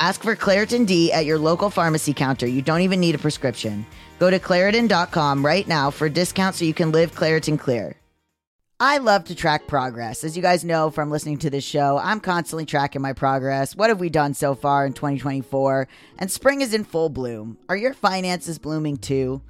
Ask 0.00 0.22
for 0.22 0.36
Claritin 0.36 0.86
D 0.86 1.10
at 1.12 1.24
your 1.24 1.38
local 1.38 1.70
pharmacy 1.70 2.12
counter. 2.12 2.46
You 2.46 2.60
don't 2.60 2.82
even 2.82 3.00
need 3.00 3.14
a 3.14 3.18
prescription. 3.18 3.86
Go 4.18 4.28
to 4.28 4.38
Claritin.com 4.38 5.44
right 5.44 5.66
now 5.66 5.90
for 5.90 6.06
a 6.06 6.10
discount 6.10 6.56
so 6.56 6.66
you 6.66 6.74
can 6.74 6.92
live 6.92 7.14
Claritin 7.14 7.58
Clear. 7.58 7.96
I 8.78 8.98
love 8.98 9.24
to 9.24 9.34
track 9.34 9.66
progress. 9.66 10.24
As 10.24 10.36
you 10.36 10.42
guys 10.42 10.62
know 10.62 10.90
from 10.90 11.10
listening 11.10 11.38
to 11.38 11.50
this 11.50 11.64
show, 11.64 11.98
I'm 11.98 12.20
constantly 12.20 12.66
tracking 12.66 13.02
my 13.02 13.14
progress. 13.14 13.74
What 13.74 13.88
have 13.88 14.00
we 14.00 14.10
done 14.10 14.34
so 14.34 14.54
far 14.54 14.84
in 14.84 14.92
2024? 14.92 15.88
And 16.18 16.30
spring 16.30 16.60
is 16.60 16.74
in 16.74 16.84
full 16.84 17.08
bloom. 17.08 17.56
Are 17.70 17.76
your 17.76 17.94
finances 17.94 18.58
blooming 18.58 18.98
too? 18.98 19.40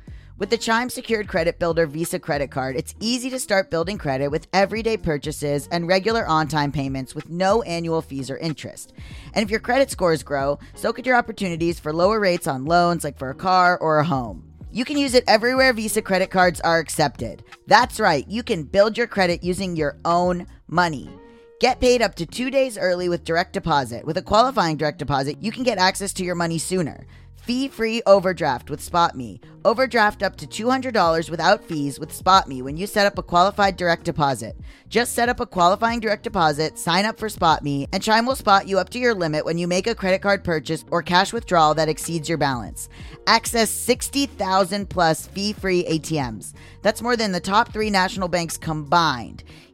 With 0.40 0.48
the 0.48 0.56
Chime 0.56 0.88
Secured 0.88 1.28
Credit 1.28 1.58
Builder 1.58 1.84
Visa 1.84 2.18
credit 2.18 2.50
card, 2.50 2.74
it's 2.74 2.94
easy 2.98 3.28
to 3.28 3.38
start 3.38 3.70
building 3.70 3.98
credit 3.98 4.30
with 4.30 4.46
everyday 4.54 4.96
purchases 4.96 5.68
and 5.70 5.86
regular 5.86 6.26
on 6.26 6.48
time 6.48 6.72
payments 6.72 7.14
with 7.14 7.28
no 7.28 7.60
annual 7.60 8.00
fees 8.00 8.30
or 8.30 8.38
interest. 8.38 8.94
And 9.34 9.42
if 9.42 9.50
your 9.50 9.60
credit 9.60 9.90
scores 9.90 10.22
grow, 10.22 10.58
so 10.74 10.94
could 10.94 11.04
your 11.04 11.16
opportunities 11.16 11.78
for 11.78 11.92
lower 11.92 12.18
rates 12.18 12.46
on 12.46 12.64
loans 12.64 13.04
like 13.04 13.18
for 13.18 13.28
a 13.28 13.34
car 13.34 13.76
or 13.76 13.98
a 13.98 14.04
home. 14.04 14.50
You 14.72 14.86
can 14.86 14.96
use 14.96 15.12
it 15.12 15.24
everywhere 15.28 15.74
Visa 15.74 16.00
credit 16.00 16.30
cards 16.30 16.58
are 16.62 16.78
accepted. 16.78 17.44
That's 17.66 18.00
right, 18.00 18.26
you 18.26 18.42
can 18.42 18.62
build 18.62 18.96
your 18.96 19.08
credit 19.08 19.44
using 19.44 19.76
your 19.76 19.98
own 20.06 20.46
money. 20.68 21.19
Get 21.60 21.78
paid 21.78 22.00
up 22.00 22.14
to 22.14 22.24
two 22.24 22.50
days 22.50 22.78
early 22.78 23.10
with 23.10 23.22
direct 23.22 23.52
deposit. 23.52 24.06
With 24.06 24.16
a 24.16 24.22
qualifying 24.22 24.78
direct 24.78 24.98
deposit, 24.98 25.42
you 25.42 25.52
can 25.52 25.62
get 25.62 25.76
access 25.76 26.14
to 26.14 26.24
your 26.24 26.34
money 26.34 26.56
sooner. 26.56 27.06
Fee 27.36 27.68
free 27.68 28.00
overdraft 28.06 28.70
with 28.70 28.80
SpotMe. 28.80 29.42
Overdraft 29.62 30.22
up 30.22 30.36
to 30.36 30.46
$200 30.46 31.28
without 31.28 31.62
fees 31.62 32.00
with 32.00 32.18
SpotMe 32.18 32.62
when 32.62 32.78
you 32.78 32.86
set 32.86 33.06
up 33.06 33.18
a 33.18 33.22
qualified 33.22 33.76
direct 33.76 34.04
deposit. 34.04 34.56
Just 34.88 35.12
set 35.12 35.28
up 35.28 35.38
a 35.38 35.44
qualifying 35.44 36.00
direct 36.00 36.22
deposit, 36.22 36.78
sign 36.78 37.04
up 37.04 37.18
for 37.18 37.28
SpotMe, 37.28 37.86
and 37.92 38.02
Chime 38.02 38.24
will 38.24 38.36
spot 38.36 38.66
you 38.66 38.78
up 38.78 38.88
to 38.90 38.98
your 38.98 39.14
limit 39.14 39.44
when 39.44 39.58
you 39.58 39.68
make 39.68 39.86
a 39.86 39.94
credit 39.94 40.22
card 40.22 40.42
purchase 40.42 40.86
or 40.90 41.02
cash 41.02 41.30
withdrawal 41.30 41.74
that 41.74 41.90
exceeds 41.90 42.26
your 42.26 42.38
balance. 42.38 42.88
Access 43.26 43.68
60,000 43.68 44.88
plus 44.88 45.26
fee 45.26 45.52
free 45.52 45.84
ATMs. 45.84 46.54
That's 46.80 47.02
more 47.02 47.16
than 47.16 47.32
the 47.32 47.40
top 47.40 47.70
three 47.70 47.90
national 47.90 48.28
banks 48.28 48.56
combined. 48.56 49.44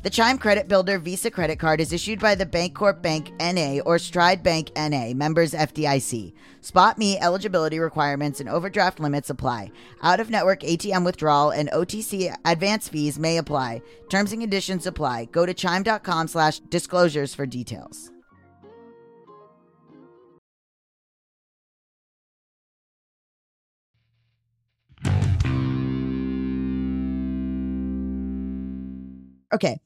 The 0.00 0.10
Chime 0.10 0.38
Credit 0.38 0.68
Builder 0.68 1.00
Visa 1.00 1.28
credit 1.28 1.58
card 1.58 1.80
is 1.80 1.92
issued 1.92 2.20
by 2.20 2.36
the 2.36 2.46
Bancorp 2.46 3.02
Bank 3.02 3.32
NA 3.40 3.80
or 3.84 3.98
Stride 3.98 4.44
Bank 4.44 4.70
NA, 4.76 5.12
members 5.12 5.52
FDIC. 5.52 6.32
SpotMe 6.62 7.18
eligibility 7.20 7.80
requirements 7.80 8.38
and 8.38 8.48
overdraft 8.48 9.00
limits 9.00 9.28
apply. 9.28 9.72
Out 10.02 10.20
of 10.20 10.30
network 10.30 10.60
ATM 10.60 11.04
withdrawal 11.04 11.50
and 11.50 11.68
OTC 11.72 12.32
advance 12.44 12.88
fees 12.88 13.18
may 13.18 13.38
apply. 13.38 13.82
Terms 14.08 14.30
and 14.30 14.40
conditions 14.40 14.86
apply. 14.86 15.24
Go 15.32 15.44
to 15.44 15.52
chime.com 15.52 16.28
slash 16.28 16.60
disclosures 16.60 17.34
for 17.34 17.44
details. 17.44 18.12
Okay. 29.52 29.80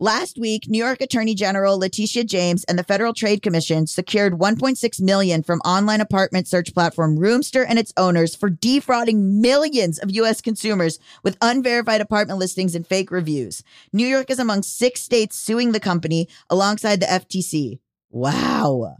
Last 0.00 0.38
week, 0.38 0.68
New 0.68 0.78
York 0.78 1.00
Attorney 1.00 1.34
General 1.34 1.76
Letitia 1.76 2.22
James 2.22 2.62
and 2.68 2.78
the 2.78 2.84
Federal 2.84 3.12
Trade 3.12 3.42
Commission 3.42 3.88
secured 3.88 4.34
1.6 4.34 5.00
million 5.00 5.42
from 5.42 5.58
online 5.62 6.00
apartment 6.00 6.46
search 6.46 6.72
platform 6.72 7.18
Roomster 7.18 7.66
and 7.68 7.80
its 7.80 7.92
owners 7.96 8.36
for 8.36 8.48
defrauding 8.48 9.40
millions 9.40 9.98
of 9.98 10.12
US 10.12 10.40
consumers 10.40 11.00
with 11.24 11.36
unverified 11.42 12.00
apartment 12.00 12.38
listings 12.38 12.76
and 12.76 12.86
fake 12.86 13.10
reviews. 13.10 13.64
New 13.92 14.06
York 14.06 14.30
is 14.30 14.38
among 14.38 14.62
6 14.62 15.02
states 15.02 15.34
suing 15.34 15.72
the 15.72 15.80
company 15.80 16.28
alongside 16.48 17.00
the 17.00 17.06
FTC. 17.06 17.80
Wow. 18.08 18.94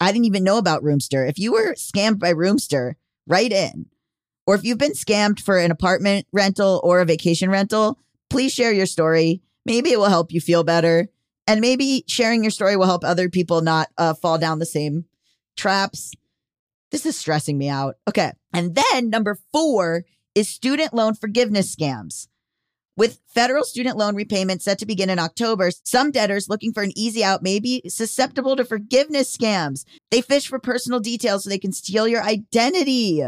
I 0.00 0.12
didn't 0.12 0.26
even 0.26 0.44
know 0.44 0.58
about 0.58 0.84
Roomster. 0.84 1.28
If 1.28 1.40
you 1.40 1.54
were 1.54 1.74
scammed 1.74 2.20
by 2.20 2.32
Roomster, 2.32 2.94
write 3.26 3.50
in. 3.50 3.86
Or 4.46 4.54
if 4.54 4.62
you've 4.62 4.78
been 4.78 4.92
scammed 4.92 5.40
for 5.40 5.58
an 5.58 5.72
apartment 5.72 6.28
rental 6.32 6.80
or 6.84 7.00
a 7.00 7.04
vacation 7.04 7.50
rental, 7.50 7.98
please 8.30 8.52
share 8.52 8.72
your 8.72 8.86
story. 8.86 9.42
Maybe 9.68 9.92
it 9.92 9.98
will 9.98 10.06
help 10.06 10.32
you 10.32 10.40
feel 10.40 10.64
better. 10.64 11.08
And 11.46 11.60
maybe 11.60 12.02
sharing 12.08 12.42
your 12.42 12.50
story 12.50 12.76
will 12.76 12.86
help 12.86 13.04
other 13.04 13.28
people 13.28 13.60
not 13.60 13.88
uh, 13.98 14.14
fall 14.14 14.38
down 14.38 14.58
the 14.58 14.66
same 14.66 15.04
traps. 15.56 16.12
This 16.90 17.04
is 17.04 17.18
stressing 17.18 17.58
me 17.58 17.68
out. 17.68 17.96
Okay. 18.08 18.32
And 18.54 18.74
then 18.74 19.10
number 19.10 19.36
four 19.52 20.04
is 20.34 20.48
student 20.48 20.94
loan 20.94 21.14
forgiveness 21.14 21.74
scams. 21.74 22.28
With 22.96 23.20
federal 23.26 23.62
student 23.62 23.98
loan 23.98 24.16
repayment 24.16 24.62
set 24.62 24.78
to 24.78 24.86
begin 24.86 25.10
in 25.10 25.18
October, 25.18 25.70
some 25.84 26.10
debtors 26.10 26.48
looking 26.48 26.72
for 26.72 26.82
an 26.82 26.92
easy 26.96 27.22
out 27.22 27.42
may 27.42 27.60
be 27.60 27.82
susceptible 27.88 28.56
to 28.56 28.64
forgiveness 28.64 29.36
scams. 29.36 29.84
They 30.10 30.22
fish 30.22 30.48
for 30.48 30.58
personal 30.58 30.98
details 30.98 31.44
so 31.44 31.50
they 31.50 31.58
can 31.58 31.72
steal 31.72 32.08
your 32.08 32.22
identity. 32.22 33.22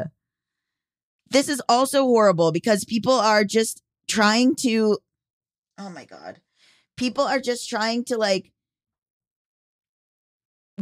This 1.30 1.48
is 1.48 1.62
also 1.68 2.02
horrible 2.04 2.50
because 2.50 2.84
people 2.84 3.12
are 3.12 3.44
just 3.44 3.82
trying 4.08 4.56
to 4.56 4.98
oh 5.80 5.90
my 5.90 6.04
god. 6.04 6.40
People 6.96 7.24
are 7.24 7.40
just 7.40 7.68
trying 7.68 8.04
to 8.04 8.16
like 8.16 8.52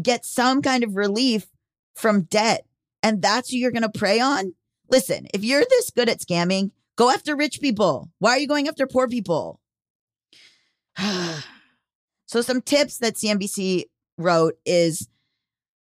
get 0.01 0.25
some 0.25 0.63
kind 0.63 0.85
of 0.85 0.97
relief 0.97 1.47
from 1.95 2.23
debt 2.23 2.67
and 3.03 3.23
that's 3.23 3.51
who 3.51 3.57
you're 3.57 3.71
going 3.71 3.83
to 3.83 3.99
prey 3.99 4.21
on? 4.21 4.55
Listen 4.91 5.27
if 5.33 5.45
you're 5.45 5.65
this 5.69 5.91
good 5.91 6.09
at 6.09 6.21
scamming 6.21 6.71
go 6.97 7.11
after 7.11 7.37
rich 7.37 7.61
people. 7.61 8.11
Why 8.19 8.33
are 8.33 8.39
you 8.39 8.49
going 8.49 8.69
after 8.69 8.87
poor 8.87 9.09
people? 9.09 9.61
So 12.31 12.43
some 12.43 12.61
tips 12.61 12.99
that 12.99 13.15
cnbc 13.15 13.85
wrote 14.19 14.59
is 14.67 15.09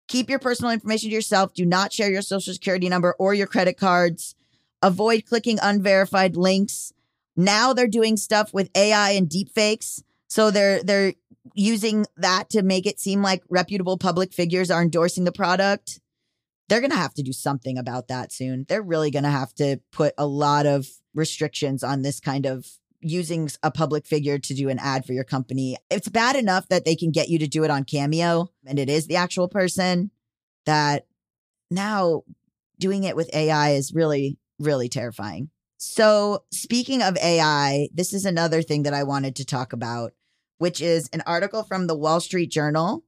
keep 0.06 0.30
your 0.30 0.38
personal 0.38 0.70
information 0.70 1.10
to 1.10 1.14
yourself. 1.16 1.52
Do 1.54 1.66
not 1.66 1.92
share 1.92 2.08
your 2.08 2.22
social 2.22 2.52
security 2.52 2.88
number 2.88 3.16
or 3.18 3.34
your 3.34 3.48
credit 3.48 3.76
cards. 3.76 4.36
Avoid 4.80 5.24
clicking 5.26 5.58
unverified 5.60 6.36
links 6.36 6.92
now 7.36 7.72
they're 7.72 7.86
doing 7.86 8.16
stuff 8.16 8.52
with 8.54 8.70
AI 8.74 9.10
and 9.10 9.28
deepfakes. 9.28 10.02
So 10.28 10.50
they're 10.50 10.82
they're 10.82 11.14
using 11.54 12.06
that 12.16 12.50
to 12.50 12.62
make 12.62 12.86
it 12.86 12.98
seem 12.98 13.22
like 13.22 13.42
reputable 13.48 13.98
public 13.98 14.32
figures 14.32 14.70
are 14.70 14.82
endorsing 14.82 15.24
the 15.24 15.32
product. 15.32 16.00
They're 16.68 16.80
going 16.80 16.90
to 16.90 16.96
have 16.96 17.14
to 17.14 17.22
do 17.22 17.32
something 17.32 17.78
about 17.78 18.08
that 18.08 18.32
soon. 18.32 18.66
They're 18.68 18.82
really 18.82 19.10
going 19.10 19.22
to 19.22 19.30
have 19.30 19.54
to 19.54 19.78
put 19.92 20.14
a 20.18 20.26
lot 20.26 20.66
of 20.66 20.88
restrictions 21.14 21.84
on 21.84 22.02
this 22.02 22.18
kind 22.18 22.44
of 22.44 22.66
using 23.00 23.48
a 23.62 23.70
public 23.70 24.04
figure 24.04 24.38
to 24.38 24.54
do 24.54 24.68
an 24.68 24.80
ad 24.80 25.04
for 25.04 25.12
your 25.12 25.22
company. 25.22 25.76
It's 25.90 26.08
bad 26.08 26.34
enough 26.34 26.68
that 26.68 26.84
they 26.84 26.96
can 26.96 27.12
get 27.12 27.28
you 27.28 27.38
to 27.38 27.46
do 27.46 27.62
it 27.62 27.70
on 27.70 27.84
Cameo 27.84 28.50
and 28.66 28.78
it 28.78 28.88
is 28.88 29.06
the 29.06 29.16
actual 29.16 29.48
person 29.48 30.10
that 30.64 31.06
now 31.70 32.22
doing 32.80 33.04
it 33.04 33.14
with 33.14 33.32
AI 33.34 33.70
is 33.70 33.94
really 33.94 34.38
really 34.58 34.88
terrifying. 34.88 35.50
So, 35.78 36.44
speaking 36.50 37.02
of 37.02 37.18
AI, 37.18 37.88
this 37.92 38.14
is 38.14 38.24
another 38.24 38.62
thing 38.62 38.84
that 38.84 38.94
I 38.94 39.02
wanted 39.02 39.36
to 39.36 39.44
talk 39.44 39.72
about, 39.72 40.12
which 40.58 40.80
is 40.80 41.08
an 41.12 41.22
article 41.26 41.62
from 41.62 41.86
the 41.86 41.96
Wall 41.96 42.20
Street 42.20 42.50
Journal 42.50 43.04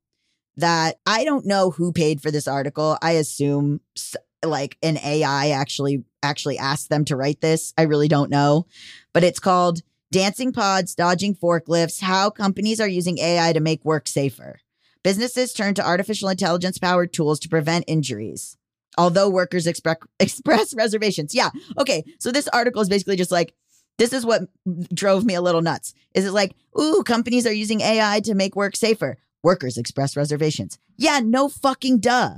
that 0.56 0.98
I 1.06 1.24
don't 1.24 1.46
know 1.46 1.70
who 1.70 1.92
paid 1.92 2.20
for 2.20 2.30
this 2.30 2.48
article. 2.48 2.98
I 3.00 3.12
assume 3.12 3.80
like 4.44 4.76
an 4.82 4.98
AI 4.98 5.50
actually 5.50 6.04
actually 6.22 6.58
asked 6.58 6.90
them 6.90 7.04
to 7.06 7.16
write 7.16 7.40
this. 7.40 7.72
I 7.78 7.82
really 7.82 8.08
don't 8.08 8.30
know. 8.30 8.66
But 9.12 9.24
it's 9.24 9.40
called 9.40 9.82
Dancing 10.10 10.52
Pods, 10.52 10.94
Dodging 10.94 11.34
Forklifts: 11.34 12.02
How 12.02 12.28
Companies 12.28 12.80
Are 12.80 12.88
Using 12.88 13.18
AI 13.18 13.52
to 13.52 13.60
Make 13.60 13.84
Work 13.84 14.08
Safer. 14.08 14.60
Businesses 15.02 15.54
turn 15.54 15.74
to 15.74 15.86
artificial 15.86 16.28
intelligence 16.28 16.76
powered 16.76 17.12
tools 17.12 17.38
to 17.40 17.48
prevent 17.48 17.84
injuries. 17.86 18.58
Although 18.98 19.30
workers 19.30 19.66
express 20.20 20.74
reservations. 20.74 21.34
Yeah. 21.34 21.50
Okay. 21.78 22.04
So 22.18 22.30
this 22.30 22.48
article 22.48 22.82
is 22.82 22.90
basically 22.90 23.16
just 23.16 23.32
like, 23.32 23.54
this 23.96 24.12
is 24.12 24.26
what 24.26 24.42
drove 24.92 25.24
me 25.24 25.34
a 25.34 25.40
little 25.40 25.62
nuts. 25.62 25.94
Is 26.14 26.26
it 26.26 26.32
like, 26.32 26.54
ooh, 26.78 27.02
companies 27.04 27.46
are 27.46 27.52
using 27.52 27.80
AI 27.80 28.20
to 28.20 28.34
make 28.34 28.54
work 28.54 28.76
safer? 28.76 29.16
Workers 29.42 29.78
express 29.78 30.16
reservations. 30.16 30.78
Yeah, 30.96 31.20
no 31.22 31.48
fucking 31.48 32.00
duh. 32.00 32.34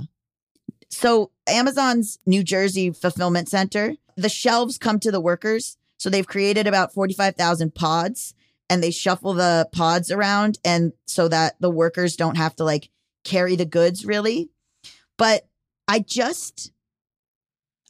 So 0.89 1.31
Amazon's 1.47 2.19
New 2.25 2.43
Jersey 2.43 2.91
fulfillment 2.91 3.49
center, 3.49 3.95
the 4.15 4.29
shelves 4.29 4.77
come 4.77 4.99
to 4.99 5.11
the 5.11 5.21
workers. 5.21 5.77
So 5.97 6.09
they've 6.09 6.27
created 6.27 6.67
about 6.67 6.93
45,000 6.93 7.75
pods 7.75 8.33
and 8.69 8.83
they 8.83 8.91
shuffle 8.91 9.33
the 9.33 9.69
pods 9.71 10.11
around 10.11 10.57
and 10.65 10.93
so 11.05 11.27
that 11.27 11.55
the 11.59 11.69
workers 11.69 12.15
don't 12.15 12.37
have 12.37 12.55
to 12.55 12.63
like 12.63 12.89
carry 13.23 13.55
the 13.55 13.65
goods 13.65 14.05
really. 14.05 14.49
But 15.17 15.47
I 15.91 15.99
just 15.99 16.71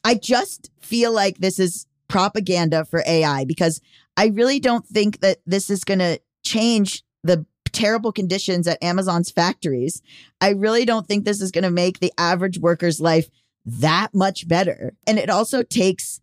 I 0.03 0.15
just 0.15 0.71
feel 0.81 1.13
like 1.13 1.37
this 1.37 1.59
is 1.59 1.85
propaganda 2.07 2.83
for 2.83 3.03
AI 3.05 3.45
because 3.45 3.79
I 4.17 4.29
really 4.29 4.59
don't 4.59 4.87
think 4.87 5.19
that 5.19 5.37
this 5.45 5.69
is 5.69 5.83
going 5.83 5.99
to 5.99 6.19
change 6.43 7.03
the 7.23 7.45
terrible 7.71 8.11
conditions 8.11 8.67
at 8.67 8.81
Amazon's 8.81 9.29
factories. 9.29 10.01
I 10.41 10.49
really 10.49 10.83
don't 10.83 11.07
think 11.07 11.25
this 11.25 11.41
is 11.41 11.51
going 11.51 11.63
to 11.63 11.69
make 11.69 11.99
the 11.99 12.11
average 12.17 12.57
worker's 12.57 12.99
life 12.99 13.29
that 13.67 14.15
much 14.15 14.47
better. 14.47 14.95
And 15.05 15.19
it 15.19 15.29
also 15.29 15.61
takes 15.61 16.21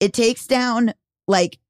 it 0.00 0.12
takes 0.12 0.48
down 0.48 0.94
like 1.28 1.60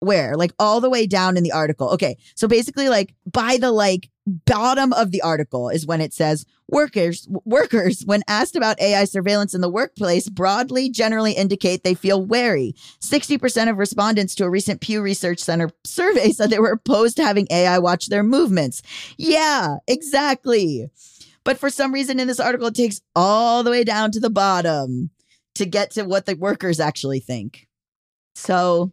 where? 0.00 0.36
Like 0.36 0.52
all 0.58 0.80
the 0.80 0.90
way 0.90 1.06
down 1.06 1.36
in 1.36 1.42
the 1.42 1.52
article. 1.52 1.90
Okay. 1.90 2.16
So 2.34 2.46
basically 2.48 2.88
like 2.88 3.14
by 3.30 3.56
the 3.58 3.72
like 3.72 4.10
bottom 4.26 4.92
of 4.92 5.12
the 5.12 5.22
article 5.22 5.68
is 5.68 5.86
when 5.86 6.00
it 6.00 6.12
says 6.12 6.44
workers 6.68 7.28
workers 7.44 8.02
when 8.06 8.22
asked 8.26 8.56
about 8.56 8.80
AI 8.80 9.04
surveillance 9.04 9.54
in 9.54 9.60
the 9.60 9.70
workplace 9.70 10.28
broadly 10.28 10.90
generally 10.90 11.32
indicate 11.32 11.84
they 11.84 11.94
feel 11.94 12.24
wary. 12.24 12.74
60% 13.00 13.70
of 13.70 13.78
respondents 13.78 14.34
to 14.34 14.44
a 14.44 14.50
recent 14.50 14.80
Pew 14.80 15.00
Research 15.00 15.38
Center 15.38 15.70
survey 15.84 16.30
said 16.32 16.50
they 16.50 16.58
were 16.58 16.72
opposed 16.72 17.16
to 17.16 17.24
having 17.24 17.46
AI 17.50 17.78
watch 17.78 18.06
their 18.06 18.24
movements. 18.24 18.82
Yeah, 19.16 19.76
exactly. 19.86 20.90
But 21.44 21.58
for 21.58 21.70
some 21.70 21.94
reason 21.94 22.18
in 22.18 22.26
this 22.26 22.40
article 22.40 22.66
it 22.66 22.74
takes 22.74 23.00
all 23.14 23.62
the 23.62 23.70
way 23.70 23.84
down 23.84 24.10
to 24.12 24.20
the 24.20 24.30
bottom 24.30 25.10
to 25.54 25.64
get 25.64 25.92
to 25.92 26.02
what 26.02 26.26
the 26.26 26.34
workers 26.34 26.80
actually 26.80 27.20
think. 27.20 27.68
So 28.34 28.92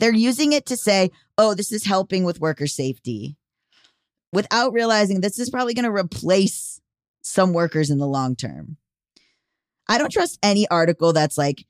they're 0.00 0.12
using 0.14 0.52
it 0.52 0.66
to 0.66 0.76
say, 0.76 1.10
"Oh, 1.38 1.54
this 1.54 1.72
is 1.72 1.84
helping 1.84 2.24
with 2.24 2.40
worker 2.40 2.66
safety." 2.66 3.36
without 4.32 4.72
realizing 4.72 5.20
this 5.20 5.38
is 5.38 5.50
probably 5.50 5.74
going 5.74 5.84
to 5.84 5.90
replace 5.90 6.80
some 7.22 7.52
workers 7.52 7.90
in 7.90 7.98
the 7.98 8.06
long 8.06 8.36
term. 8.36 8.76
I 9.88 9.98
don't 9.98 10.12
trust 10.12 10.38
any 10.42 10.68
article 10.68 11.12
that's 11.12 11.36
like, 11.36 11.66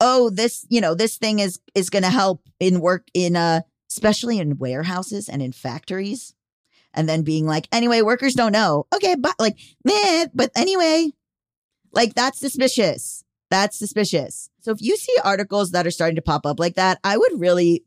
oh, 0.00 0.30
this, 0.30 0.66
you 0.68 0.80
know, 0.80 0.94
this 0.94 1.16
thing 1.16 1.38
is 1.38 1.60
is 1.74 1.90
going 1.90 2.02
to 2.02 2.10
help 2.10 2.42
in 2.60 2.80
work 2.80 3.06
in 3.14 3.36
uh 3.36 3.60
especially 3.88 4.38
in 4.38 4.58
warehouses 4.58 5.28
and 5.28 5.40
in 5.40 5.52
factories. 5.52 6.34
And 6.92 7.08
then 7.08 7.22
being 7.22 7.46
like, 7.46 7.68
anyway, 7.72 8.00
workers 8.00 8.34
don't 8.34 8.52
know. 8.52 8.86
Okay, 8.94 9.14
but 9.16 9.34
like, 9.38 9.58
meh, 9.84 10.26
but 10.34 10.50
anyway, 10.56 11.12
like 11.92 12.14
that's 12.14 12.40
suspicious. 12.40 13.22
That's 13.50 13.78
suspicious. 13.78 14.50
So 14.66 14.72
if 14.72 14.82
you 14.82 14.96
see 14.96 15.14
articles 15.22 15.70
that 15.70 15.86
are 15.86 15.92
starting 15.92 16.16
to 16.16 16.22
pop 16.22 16.44
up 16.44 16.58
like 16.58 16.74
that, 16.74 16.98
I 17.04 17.16
would 17.16 17.38
really 17.38 17.84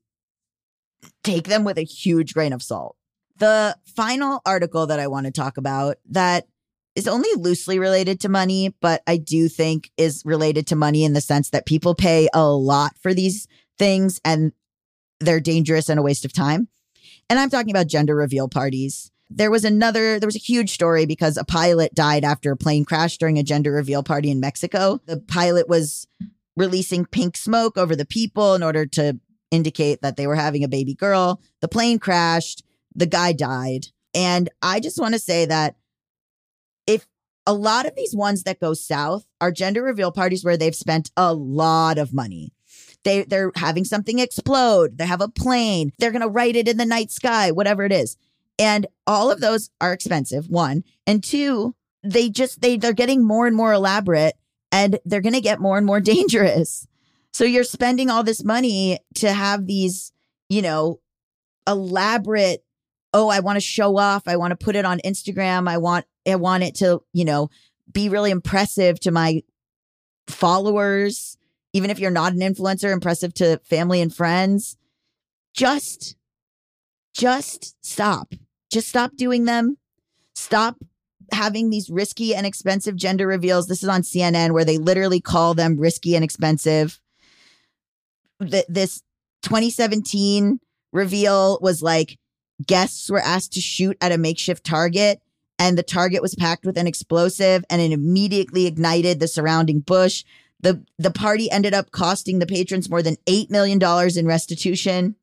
take 1.26 1.44
them 1.44 1.66
with 1.66 1.78
a 1.78 1.84
huge 1.84 2.34
grain 2.34 2.54
of 2.54 2.64
salt. 2.64 2.96
The 3.36 3.76
final 3.86 4.40
article 4.46 4.88
that 4.88 4.98
I 4.98 5.08
want 5.08 5.26
to 5.26 5.32
talk 5.34 5.58
about 5.58 5.98
that 6.12 6.48
is 6.96 7.06
only 7.06 7.28
loosely 7.36 7.80
related 7.80 8.22
to 8.22 8.30
money, 8.30 8.74
but 8.80 9.04
I 9.06 9.18
do 9.18 9.50
think 9.50 9.92
is 9.98 10.22
related 10.24 10.68
to 10.68 10.78
money 10.78 11.04
in 11.04 11.12
the 11.12 11.20
sense 11.20 11.50
that 11.50 11.66
people 11.66 11.96
pay 11.96 12.30
a 12.34 12.48
lot 12.48 12.94
for 13.02 13.14
these 13.14 13.46
things 13.78 14.22
and 14.24 14.54
they're 15.20 15.42
dangerous 15.42 15.90
and 15.90 16.00
a 16.00 16.04
waste 16.04 16.24
of 16.24 16.32
time. 16.32 16.70
And 17.30 17.40
I'm 17.40 17.50
talking 17.50 17.72
about 17.72 17.88
gender 17.88 18.16
reveal 18.16 18.48
parties. 18.48 19.12
There 19.30 19.52
was 19.52 19.66
another, 19.66 20.18
there 20.18 20.28
was 20.28 20.38
a 20.38 20.40
huge 20.40 20.70
story 20.70 21.06
because 21.06 21.36
a 21.36 21.44
pilot 21.44 21.94
died 21.94 22.24
after 22.24 22.54
a 22.54 22.58
plane 22.58 22.86
crash 22.86 23.18
during 23.18 23.38
a 23.38 23.44
gender 23.44 23.74
reveal 23.74 24.02
party 24.02 24.32
in 24.32 24.40
Mexico. 24.40 25.02
The 25.08 25.18
pilot 25.18 25.68
was 25.68 26.08
releasing 26.60 27.06
pink 27.06 27.38
smoke 27.38 27.78
over 27.78 27.96
the 27.96 28.06
people 28.06 28.54
in 28.54 28.62
order 28.62 28.86
to 28.86 29.18
indicate 29.50 30.02
that 30.02 30.18
they 30.18 30.28
were 30.28 30.36
having 30.36 30.64
a 30.64 30.68
baby 30.68 30.94
girl. 30.94 31.42
The 31.62 31.68
plane 31.68 31.98
crashed 31.98 32.64
the 32.94 33.06
guy 33.06 33.32
died. 33.32 33.88
And 34.14 34.50
I 34.62 34.80
just 34.80 35.00
want 35.00 35.14
to 35.14 35.20
say 35.20 35.46
that 35.46 35.76
if 36.86 37.08
a 37.46 37.54
lot 37.54 37.86
of 37.86 37.96
these 37.96 38.16
ones 38.16 38.44
that 38.44 38.60
go 38.60 38.74
south 38.74 39.26
are 39.40 39.52
gender 39.52 39.84
reveal 39.84 40.12
parties 40.12 40.44
where 40.44 40.58
they've 40.58 40.76
spent 40.76 41.12
a 41.16 41.34
lot 41.34 41.98
of 41.98 42.14
money. 42.14 42.52
They 43.04 43.24
they're 43.24 43.52
having 43.56 43.86
something 43.86 44.20
explode. 44.20 44.98
They 44.98 45.06
have 45.06 45.22
a 45.22 45.30
plane. 45.30 45.94
They're 45.98 46.12
going 46.12 46.22
to 46.22 46.28
write 46.28 46.58
it 46.58 46.68
in 46.68 46.78
the 46.78 46.86
night 46.86 47.12
sky, 47.12 47.52
whatever 47.52 47.86
it 47.86 47.94
is. 47.94 48.18
And 48.58 48.88
all 49.08 49.32
of 49.32 49.40
those 49.40 49.70
are 49.80 49.94
expensive, 49.94 50.50
one. 50.50 50.84
And 51.08 51.24
two, 51.24 51.76
they 52.04 52.30
just 52.30 52.62
they 52.62 52.76
they're 52.76 52.92
getting 52.92 53.26
more 53.26 53.48
and 53.48 53.56
more 53.56 53.72
elaborate 53.72 54.36
and 54.72 55.00
they're 55.06 55.22
going 55.22 55.34
to 55.34 55.42
get 55.42 55.60
more 55.60 55.78
and 55.78 55.86
more 55.86 56.00
dangerous. 56.02 56.88
So 57.32 57.44
you're 57.44 57.64
spending 57.64 58.10
all 58.10 58.24
this 58.24 58.44
money 58.44 59.00
to 59.16 59.32
have 59.32 59.66
these, 59.68 60.12
you 60.50 60.62
know, 60.62 61.00
elaborate 61.68 62.64
oh, 63.14 63.30
I 63.30 63.40
want 63.40 63.58
to 63.58 63.62
show 63.62 63.98
off. 63.98 64.28
I 64.28 64.38
want 64.38 64.52
to 64.52 64.64
put 64.64 64.76
it 64.76 64.86
on 64.86 65.00
Instagram. 65.00 65.68
I 65.68 65.78
want 65.78 66.06
I 66.28 66.36
want 66.36 66.64
it 66.64 66.76
to, 66.76 67.02
you 67.14 67.26
know, 67.26 67.50
be 67.92 68.10
really 68.10 68.32
impressive 68.32 69.00
to 69.02 69.12
my 69.12 69.42
followers, 70.28 71.38
even 71.74 71.90
if 71.90 72.00
you're 72.00 72.12
not 72.12 72.34
an 72.34 72.40
influencer, 72.40 72.92
impressive 72.92 73.34
to 73.36 73.60
family 73.64 74.02
and 74.02 74.14
friends. 74.14 74.78
Just 75.54 76.16
just 77.14 77.84
stop. 77.84 78.34
Just 78.72 78.88
stop 78.88 79.16
doing 79.16 79.46
them. 79.46 79.78
Stop 80.36 80.78
having 81.34 81.70
these 81.70 81.90
risky 81.90 82.36
and 82.36 82.46
expensive 82.46 82.96
gender 82.96 83.28
reveals. 83.28 83.68
This 83.68 83.84
is 83.84 83.90
on 83.90 84.02
CNN 84.02 84.52
where 84.52 84.66
they 84.66 84.78
literally 84.78 85.20
call 85.20 85.54
them 85.54 85.78
risky 85.78 86.16
and 86.16 86.24
expensive. 86.24 87.00
This 88.40 89.02
2017 89.44 90.60
reveal 90.92 91.60
was 91.62 91.82
like 91.82 92.18
guests 92.66 93.10
were 93.10 93.20
asked 93.20 93.54
to 93.54 93.62
shoot 93.62 93.98
at 94.02 94.12
a 94.12 94.18
makeshift 94.18 94.64
target 94.64 95.22
and 95.58 95.78
the 95.78 95.84
target 95.84 96.22
was 96.22 96.36
packed 96.36 96.66
with 96.66 96.78
an 96.78 96.88
explosive 96.88 97.64
and 97.70 97.82
it 97.82 97.92
immediately 97.92 98.66
ignited 98.66 99.20
the 99.20 99.28
surrounding 99.28 99.82
bush. 99.82 100.24
The 100.62 100.84
the 100.98 101.12
party 101.12 101.52
ended 101.52 101.74
up 101.74 101.92
costing 101.92 102.40
the 102.40 102.48
patrons 102.48 102.90
more 102.90 103.02
than 103.02 103.18
8 103.28 103.52
million 103.52 103.80
dollars 103.80 104.18
in 104.18 104.26
restitution. 104.26 105.16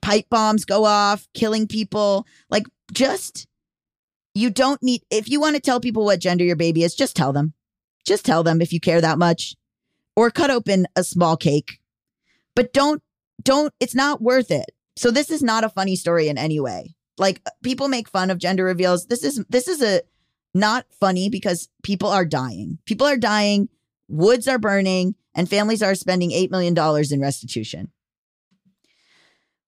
Pipe 0.00 0.26
bombs 0.30 0.64
go 0.64 0.84
off, 0.84 1.28
killing 1.34 1.66
people. 1.66 2.26
Like 2.48 2.66
just 2.92 3.46
you 4.34 4.50
don't 4.50 4.82
need 4.82 5.02
if 5.10 5.28
you 5.28 5.40
want 5.40 5.56
to 5.56 5.60
tell 5.60 5.80
people 5.80 6.04
what 6.04 6.20
gender 6.20 6.44
your 6.44 6.56
baby 6.56 6.82
is, 6.82 6.94
just 6.94 7.16
tell 7.16 7.32
them. 7.32 7.54
Just 8.06 8.24
tell 8.24 8.42
them 8.42 8.62
if 8.62 8.72
you 8.72 8.80
care 8.80 9.00
that 9.00 9.18
much. 9.18 9.56
Or 10.16 10.30
cut 10.30 10.50
open 10.50 10.86
a 10.96 11.04
small 11.04 11.36
cake. 11.36 11.80
But 12.54 12.72
don't 12.72 13.02
don't 13.42 13.72
it's 13.80 13.94
not 13.94 14.20
worth 14.20 14.50
it. 14.50 14.70
So 14.96 15.10
this 15.10 15.30
is 15.30 15.42
not 15.42 15.64
a 15.64 15.68
funny 15.68 15.96
story 15.96 16.28
in 16.28 16.38
any 16.38 16.60
way. 16.60 16.94
Like 17.18 17.42
people 17.62 17.88
make 17.88 18.08
fun 18.08 18.30
of 18.30 18.38
gender 18.38 18.64
reveals. 18.64 19.06
This 19.06 19.24
is 19.24 19.44
this 19.48 19.68
is 19.68 19.82
a 19.82 20.02
not 20.54 20.86
funny 20.98 21.28
because 21.30 21.68
people 21.82 22.08
are 22.08 22.24
dying. 22.24 22.78
People 22.84 23.06
are 23.06 23.16
dying, 23.16 23.68
woods 24.08 24.48
are 24.48 24.58
burning, 24.58 25.14
and 25.34 25.48
families 25.48 25.82
are 25.82 25.94
spending 25.94 26.32
8 26.32 26.50
million 26.50 26.74
dollars 26.74 27.12
in 27.12 27.20
restitution. 27.20 27.90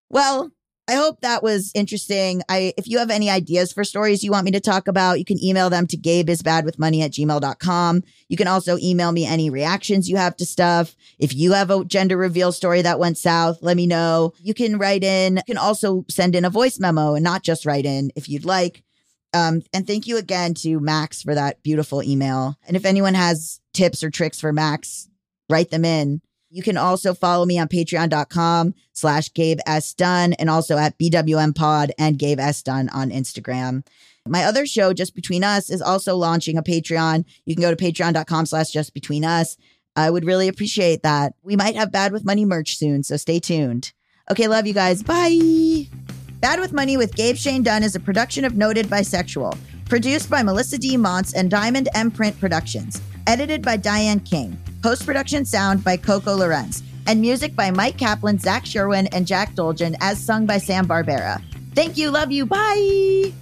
Well, 0.09 0.51
I 0.89 0.95
hope 0.95 1.21
that 1.21 1.45
was 1.45 1.71
interesting. 1.75 2.43
I 2.49 2.75
if 2.77 2.89
you 2.89 2.99
have 2.99 3.11
any 3.11 3.31
ideas 3.31 3.73
for 3.73 3.85
stories 3.85 4.25
you 4.25 4.33
want 4.33 4.45
me 4.45 4.51
to 4.51 4.61
talk 4.61 4.89
about, 4.89 5.19
you 5.19 5.25
can 5.25 5.43
email 5.43 5.71
them 5.71 5.87
to 5.87 5.97
gabeisbadwithmoney 5.97 7.03
at 7.03 7.13
gmail.com. 7.13 8.03
You 8.29 8.37
can 8.37 8.49
also 8.49 8.77
email 8.79 9.13
me 9.13 9.25
any 9.25 9.49
reactions 9.49 10.09
you 10.09 10.17
have 10.17 10.37
to 10.39 10.45
stuff. 10.45 10.97
If 11.21 11.35
you 11.35 11.53
have 11.53 11.71
a 11.71 11.85
gender 11.85 12.17
reveal 12.17 12.51
story 12.51 12.83
that 12.83 12.99
went 12.99 13.17
south, 13.17 13.59
let 13.63 13.77
me 13.77 13.87
know. 13.87 14.33
You 14.41 14.55
can 14.55 14.77
write 14.77 15.05
in. 15.05 15.37
You 15.37 15.43
can 15.47 15.59
also 15.59 16.05
send 16.11 16.35
in 16.35 16.45
a 16.45 16.51
voice 16.51 16.81
memo 16.81 17.15
and 17.15 17.23
not 17.23 17.45
just 17.45 17.65
write 17.65 17.87
in 17.87 18.11
if 18.17 18.29
you'd 18.29 18.45
like. 18.45 18.83
Um, 19.33 19.63
and 19.73 19.87
thank 19.87 20.07
you 20.07 20.19
again 20.19 20.53
to 20.55 20.81
Max 20.81 21.23
for 21.23 21.35
that 21.35 21.63
beautiful 21.63 22.03
email. 22.03 22.59
And 22.67 22.77
if 22.77 22.85
anyone 22.85 23.15
has 23.15 23.61
tips 23.73 24.03
or 24.03 24.11
tricks 24.11 24.41
for 24.41 24.53
Max, 24.53 25.09
write 25.49 25.71
them 25.71 25.85
in. 25.85 26.21
You 26.53 26.63
can 26.63 26.77
also 26.77 27.15
follow 27.15 27.47
me 27.47 27.59
on 27.59 27.67
patreon.com 27.67 28.75
slash 28.93 29.33
Gabe 29.33 29.59
S. 29.67 29.95
Dunn 29.95 30.35
and 30.35 30.51
also 30.51 30.77
at 30.77 30.99
BWM 30.99 31.55
Pod 31.55 31.93
and 31.99 32.19
Gabe 32.19 32.39
S. 32.39 32.63
Dunn 32.63 32.91
on 32.91 33.11
Instagram. 33.11 33.87
My 34.29 34.45
other 34.45 34.67
show, 34.67 34.93
Just 34.93 35.15
Between 35.15 35.43
Us, 35.43 35.71
is 35.71 35.81
also 35.81 36.15
launching 36.15 36.59
a 36.59 36.63
Patreon. 36.63 37.25
You 37.47 37.55
can 37.55 37.63
go 37.63 37.75
to 37.75 37.85
patreon.com 37.85 38.45
slash 38.47 38.71
just 38.71 38.93
between 38.93 39.25
us. 39.25 39.57
I 39.97 40.11
would 40.11 40.27
really 40.27 40.47
appreciate 40.47 41.03
that. 41.03 41.33
We 41.43 41.57
might 41.57 41.75
have 41.75 41.91
Bad 41.91 42.13
with 42.13 42.25
Money 42.25 42.45
merch 42.45 42.77
soon, 42.77 43.03
so 43.03 43.17
stay 43.17 43.41
tuned. 43.41 43.93
Okay, 44.31 44.47
love 44.47 44.67
you 44.67 44.75
guys. 44.75 45.03
Bye. 45.03 45.89
Bad 46.41 46.61
with 46.61 46.75
Money 46.75 46.99
with 46.99 47.15
Gabe 47.15 47.37
Shane 47.37 47.63
Dunn 47.63 47.83
is 47.83 47.97
a 47.97 48.01
production 48.01 48.45
of 48.45 48.57
Noted 48.57 48.87
Bisexual. 48.87 49.57
Produced 49.89 50.29
by 50.29 50.43
Melisa 50.43 50.79
D. 50.79 50.99
Monts 50.99 51.33
and 51.33 51.51
Diamond 51.51 51.89
M 51.95 52.11
Print 52.11 52.39
Productions. 52.39 53.01
Edited 53.27 53.63
by 53.63 53.77
Diane 53.77 54.21
Kang. 54.21 54.59
Post 54.83 55.07
production 55.07 55.45
sound 55.45 55.85
by 55.85 55.97
Coco 55.97 56.37
Llorens. 56.37 56.83
And 57.07 57.21
music 57.21 57.57
by 57.57 57.71
Mike 57.71 57.99
Kaplan, 57.99 58.39
Zach 58.39 58.65
Sherwin, 58.65 59.09
and 59.09 59.27
Jack 59.27 59.55
Dolgen, 59.55 59.97
as 60.01 60.25
sung 60.25 60.47
by 60.47 60.59
Sam 60.59 60.87
Barbera. 60.87 61.43
Thank 61.75 61.97
you. 61.97 62.11
Love 62.11 62.31
you. 62.31 62.47
Bye. 62.47 63.33